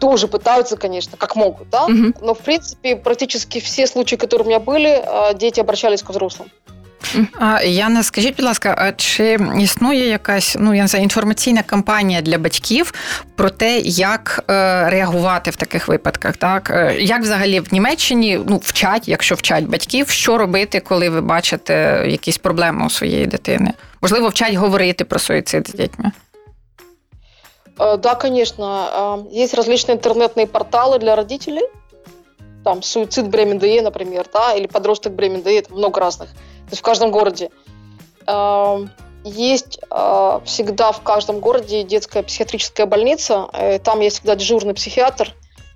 тоже 0.00 0.26
пытаются, 0.26 0.76
конечно, 0.76 1.16
как 1.16 1.36
могут, 1.36 1.70
да. 1.70 1.84
Угу. 1.84 2.14
Но, 2.20 2.34
в 2.34 2.38
принципе, 2.38 2.96
практически 2.96 3.60
все 3.60 3.86
случаи, 3.86 4.16
которые 4.16 4.46
у 4.46 4.48
меня 4.48 4.60
были, 4.60 5.02
дети 5.34 5.60
обращались 5.60 6.02
к 6.02 6.10
взрослым. 6.10 6.48
Яна, 7.64 8.02
скажіть, 8.02 8.36
будь 8.36 8.44
ласка, 8.44 8.74
а 8.78 8.92
чи 8.92 9.38
існує 9.58 10.08
якась 10.08 10.56
ну 10.60 10.74
я 10.74 10.82
не 10.82 10.88
знаю, 10.88 11.02
інформаційна 11.02 11.62
кампанія 11.62 12.20
для 12.20 12.38
батьків 12.38 12.94
про 13.36 13.50
те, 13.50 13.78
як 13.84 14.44
е, 14.50 14.90
реагувати 14.90 15.50
в 15.50 15.56
таких 15.56 15.88
випадках? 15.88 16.36
Так 16.36 16.70
е, 16.70 16.96
як 17.00 17.22
взагалі 17.22 17.60
в 17.60 17.74
Німеччині 17.74 18.40
ну 18.46 18.60
вчать, 18.64 19.08
якщо 19.08 19.34
вчать 19.34 19.64
батьків, 19.64 20.08
що 20.08 20.38
робити, 20.38 20.80
коли 20.80 21.08
ви 21.08 21.20
бачите 21.20 22.04
якісь 22.08 22.38
проблеми 22.38 22.86
у 22.86 22.90
своєї 22.90 23.26
дитини? 23.26 23.72
Можливо, 24.02 24.28
вчать 24.28 24.54
говорити 24.54 25.04
про 25.04 25.18
суїцид 25.18 25.68
з 25.68 25.72
дітьми? 25.72 26.12
Э, 27.79 27.97
да, 27.97 28.15
конечно. 28.15 29.25
Есть 29.29 29.53
различные 29.53 29.95
интернетные 29.95 30.47
порталы 30.47 30.99
для 30.99 31.15
родителей. 31.15 31.65
Там 32.63 32.81
суицид 32.83 33.29
Бремен 33.29 33.59
ДЕ, 33.59 33.81
например, 33.81 34.27
да, 34.33 34.53
или 34.53 34.67
подросток 34.67 35.13
Бремен 35.13 35.41
ДЕ, 35.41 35.59
это 35.59 35.73
много 35.73 35.99
разных. 35.99 36.29
То 36.31 36.71
есть 36.71 36.81
в 36.81 36.83
каждом 36.83 37.11
городе. 37.11 37.49
Есть 39.23 39.79
всегда 40.45 40.91
в 40.91 41.01
каждом 41.01 41.39
городе 41.39 41.83
детская 41.83 42.23
психиатрическая 42.23 42.85
больница. 42.85 43.47
Э, 43.53 43.79
там 43.79 43.99
есть 43.99 44.17
всегда 44.17 44.35
дежурный 44.35 44.73
психиатр. 44.73 45.33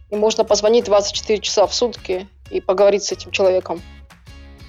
и 0.09 0.15
можно 0.15 0.43
позвонить 0.43 0.85
24 0.85 1.39
часа 1.39 1.65
в 1.67 1.73
сутки 1.73 2.27
и 2.49 2.59
поговорить 2.59 3.03
с 3.03 3.11
этим 3.13 3.31
человеком. 3.31 3.81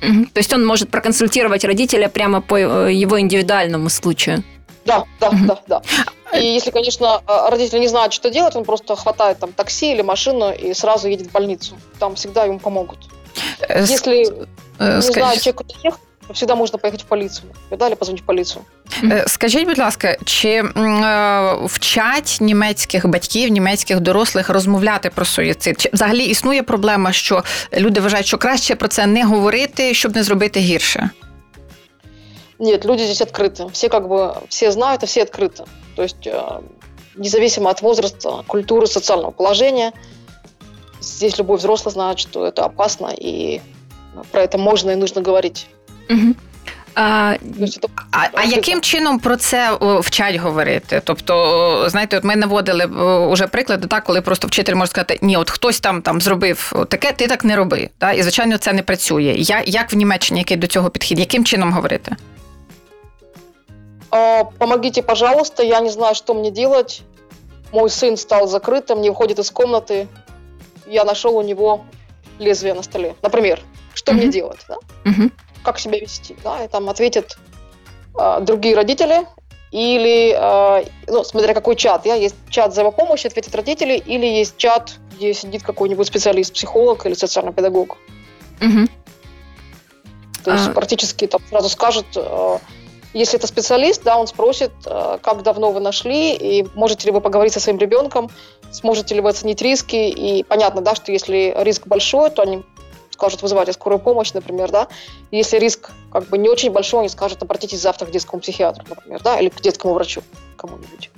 То 0.00 0.38
есть 0.38 0.52
он 0.52 0.64
может 0.64 0.88
проконсультировать 0.90 1.64
родителя 1.64 2.08
прямо 2.08 2.40
по 2.40 2.56
э, 2.58 2.92
его 2.92 3.20
индивидуальному 3.20 3.88
случаю. 3.88 4.42
Да, 4.86 5.04
да, 5.20 5.30
да, 5.30 5.58
да. 5.66 5.82
И 6.38 6.44
если, 6.56 6.70
конечно, 6.70 7.20
э, 7.26 7.50
родители 7.50 7.80
не 7.80 7.88
знают, 7.88 8.12
что 8.12 8.30
делать, 8.30 8.56
он 8.56 8.64
просто 8.64 8.96
хватает 8.96 9.38
там 9.38 9.52
такси 9.52 9.92
или 9.92 10.02
машину 10.02 10.50
и 10.50 10.74
сразу 10.74 11.08
едет 11.08 11.26
в 11.26 11.32
больницу. 11.32 11.76
Там 11.98 12.14
всегда 12.14 12.44
ему 12.44 12.58
помогут. 12.58 12.98
Е, 13.68 13.80
Если 13.80 14.26
е, 14.80 14.94
не 14.94 15.00
знаю, 15.00 15.38
человек 15.38 15.56
куда 15.56 15.74
ехать, 15.84 16.00
всегда 16.34 16.56
можно 16.56 16.78
поехать 16.78 17.02
в 17.02 17.06
полицию. 17.06 17.50
например, 17.70 17.90
Да, 17.90 17.96
позвонить 17.96 18.22
в 18.22 18.26
полицию. 18.26 18.64
Е, 19.04 19.24
Скажіть, 19.26 19.68
будь 19.68 19.78
ласка, 19.78 20.16
чи 20.24 20.62
вчать 21.64 22.38
німецьких 22.40 23.06
батьків, 23.06 23.50
німецьких 23.50 24.00
дорослих 24.00 24.50
розмовляти 24.50 25.10
про 25.10 25.24
суїцид? 25.24 25.80
Чи 25.80 25.90
взагалі 25.92 26.24
існує 26.24 26.62
проблема, 26.62 27.12
що 27.12 27.42
люди 27.76 28.00
вважають, 28.00 28.26
що 28.26 28.38
краще 28.38 28.74
про 28.74 28.88
це 28.88 29.06
не 29.06 29.24
говорити, 29.24 29.94
щоб 29.94 30.16
не 30.16 30.22
зробити 30.22 30.60
гірше? 30.60 31.10
Нет, 32.61 32.85
люди 32.85 33.03
здесь 33.03 33.21
открыты. 33.21 33.69
Все 33.71 33.89
как 33.89 34.07
бы, 34.07 34.35
все 34.49 34.71
знают 34.71 35.03
и 35.03 35.05
все 35.05 35.23
открыты. 35.23 35.65
То 35.95 36.03
есть 36.03 36.25
э, 36.27 36.61
независимо 37.15 37.69
от 37.69 37.81
возраста, 37.81 38.43
культуры, 38.47 38.87
социального 38.87 39.31
положения, 39.31 39.93
здесь 41.01 41.37
любой 41.37 41.57
взрослый 41.57 41.91
знает, 41.91 42.19
что 42.19 42.45
это 42.45 42.65
опасно 42.65 43.13
и 43.15 43.61
про 44.31 44.41
это 44.41 44.57
можно 44.57 44.91
и 44.91 44.95
нужно 44.95 45.21
говорить. 45.21 45.67
Мгм. 46.09 46.35
А, 46.99 47.35
То 47.57 47.63
есть 47.63 47.77
это 47.77 47.89
А, 48.11 48.27
а 48.33 48.43
яким 48.43 48.81
чином 48.81 49.19
про 49.19 49.37
це 49.37 49.71
о, 49.79 49.99
вчать 49.99 50.35
говорити? 50.35 51.01
Тобто, 51.03 51.37
о, 51.37 51.89
знаєте, 51.89 52.17
от 52.17 52.23
ми 52.23 52.35
наводили 52.35 52.85
о, 52.85 53.27
уже 53.27 53.47
приклади, 53.47 53.87
так, 53.87 54.03
коли 54.03 54.21
просто 54.21 54.47
вчитель 54.47 54.75
може 54.75 54.89
сказати, 54.89 55.19
ні, 55.21 55.37
от 55.37 55.49
хтось 55.49 55.79
там 55.79 56.01
там 56.01 56.21
зробив 56.21 56.85
таке, 56.89 57.11
ти 57.11 57.27
так 57.27 57.43
не 57.43 57.55
роби. 57.55 57.89
Так? 57.97 58.17
І 58.17 58.21
звичайно, 58.21 58.57
це 58.57 58.73
не 58.73 58.83
працює. 58.83 59.35
Я, 59.37 59.63
як 59.65 59.93
в 59.93 59.95
Німеччині 59.95 60.39
який 60.39 60.57
до 60.57 60.67
цього 60.67 60.89
підхід? 60.89 61.19
Яким 61.19 61.45
чином 61.45 61.71
говорити? 61.71 62.15
А, 64.12 64.44
Помогите, 64.44 65.02
пожалуйста, 65.02 65.62
я 65.62 65.80
не 65.80 65.88
знаю, 65.90 66.14
что 66.14 66.34
мне 66.34 66.50
делать. 66.50 67.02
Мой 67.72 67.88
сын 67.88 68.16
стал 68.18 68.46
закрытым, 68.46 69.00
не 69.00 69.08
выходит 69.08 69.38
из 69.38 69.50
комнаты. 69.50 70.06
Я 70.86 71.04
нашел 71.04 71.36
у 71.36 71.42
него 71.42 71.84
лезвие 72.38 72.74
на 72.74 72.82
столе. 72.82 73.16
Например, 73.22 73.60
что 73.94 74.12
мне 74.12 74.24
Мгм. 74.24 74.30
делать? 74.30 74.60
да? 74.68 74.76
мгм. 75.04 75.32
Как 75.64 75.78
себя 75.78 75.98
вести? 75.98 76.36
Да? 76.44 76.62
И 76.62 76.68
там 76.68 76.88
ответят 76.90 77.38
а, 78.14 78.40
другие 78.40 78.76
родители 78.76 79.26
или, 79.70 80.36
а, 80.38 80.84
ну, 81.06 81.24
смотря 81.24 81.54
какой 81.54 81.76
чат. 81.76 82.02
Да? 82.04 82.14
Есть 82.14 82.36
чат 82.50 82.72
взаимопомощи, 82.72 83.26
ответят 83.26 83.54
родители, 83.54 83.94
или 83.96 84.26
есть 84.26 84.58
чат, 84.58 84.96
где 85.16 85.32
сидит 85.32 85.62
какой-нибудь 85.62 86.06
специалист, 86.06 86.52
психолог 86.52 87.06
или 87.06 87.14
социальный 87.14 87.54
педагог. 87.54 87.96
Мгм. 88.60 88.90
То 90.44 90.50
есть 90.52 90.68
А- 90.68 90.72
практически 90.72 91.26
там 91.26 91.40
сразу 91.48 91.70
скажет, 91.70 92.04
э, 92.16 92.58
если 93.14 93.38
это 93.38 93.46
специалист, 93.46 94.02
да, 94.04 94.16
он 94.16 94.26
спросит, 94.26 94.70
э, 94.86 95.18
как 95.22 95.42
давно 95.42 95.72
вы 95.72 95.80
нашли, 95.80 96.34
и 96.34 96.66
можете 96.74 97.06
ли 97.06 97.12
вы 97.12 97.20
поговорить 97.20 97.52
со 97.52 97.60
своим 97.60 97.78
ребенком, 97.78 98.30
сможете 98.70 99.14
ли 99.14 99.20
вы 99.20 99.30
оценить 99.30 99.62
риски, 99.62 99.96
и 99.96 100.42
понятно, 100.42 100.80
да, 100.80 100.94
что 100.94 101.12
если 101.12 101.54
риск 101.58 101.86
большой, 101.86 102.30
то 102.30 102.42
они 102.42 102.62
скажут, 103.10 103.42
вызывайте 103.42 103.72
скорую 103.72 104.00
помощь, 104.00 104.32
например, 104.32 104.70
да. 104.70 104.88
Если 105.30 105.58
риск 105.58 105.90
как 106.12 106.28
бы 106.28 106.38
не 106.38 106.48
очень 106.48 106.72
большой, 106.72 107.00
они 107.00 107.08
скажут, 107.08 107.42
обратитесь 107.42 107.80
завтра 107.80 108.06
к 108.06 108.10
детскому 108.10 108.40
психиатру, 108.40 108.84
например, 108.88 109.20
да, 109.22 109.38
или 109.40 109.48
к 109.48 109.60
детскому 109.60 109.94
врачу 109.94 110.22
кому-нибудь. 110.56 111.10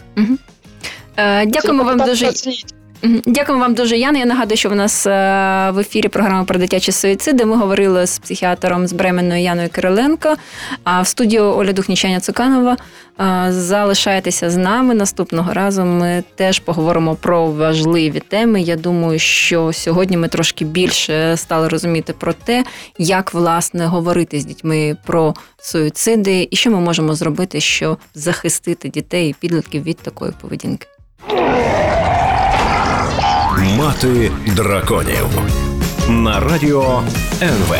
Е, 1.17 1.47
Дякуємо 1.47 1.85
вам 1.85 1.99
дуже. 1.99 2.29
оценить. 2.29 2.75
Дякуємо 3.27 3.65
вам 3.65 3.75
дуже, 3.75 3.97
Яна. 3.97 4.19
Я 4.19 4.25
нагадую, 4.25 4.57
що 4.57 4.69
в 4.69 4.75
нас 4.75 5.07
е, 5.07 5.11
в 5.71 5.79
ефірі 5.79 6.09
програма 6.09 6.45
про 6.45 6.59
дитячі 6.59 6.93
суїциди. 6.93 7.45
Ми 7.45 7.57
говорили 7.57 8.07
з 8.07 8.19
психіатром 8.19 8.87
з 8.87 8.93
Бременною 8.93 9.43
Яною 9.43 9.69
Кириленко. 9.69 10.35
А 10.85 11.01
в 11.01 11.07
студію 11.07 11.45
Оля 11.45 11.73
Духнічаня 11.73 12.21
Цуканова. 12.21 12.77
Е, 13.21 13.47
Залишайтеся 13.53 14.51
з 14.51 14.57
нами. 14.57 14.95
Наступного 14.95 15.53
разу 15.53 15.85
ми 15.85 16.25
теж 16.35 16.59
поговоримо 16.59 17.15
про 17.15 17.47
важливі 17.47 18.21
теми. 18.21 18.61
Я 18.61 18.77
думаю, 18.77 19.19
що 19.19 19.73
сьогодні 19.73 20.17
ми 20.17 20.29
трошки 20.29 20.65
більше 20.65 21.37
стали 21.37 21.69
розуміти 21.69 22.13
про 22.13 22.33
те, 22.33 22.65
як 22.99 23.35
власне 23.35 23.87
говорити 23.87 24.41
з 24.41 24.45
дітьми 24.45 24.97
про 25.07 25.35
суїциди 25.59 26.49
і 26.51 26.57
що 26.57 26.71
ми 26.71 26.81
можемо 26.81 27.15
зробити, 27.15 27.61
щоб 27.61 27.99
захистити 28.15 28.89
дітей 28.89 29.31
і 29.31 29.35
підлітків 29.41 29.83
від 29.83 29.97
такої 29.97 30.33
поведінки. 30.41 30.87
Мати 33.63 34.33
драконів 34.57 35.27
на 36.09 36.41
радіо 36.41 37.03
НВ. 37.43 37.75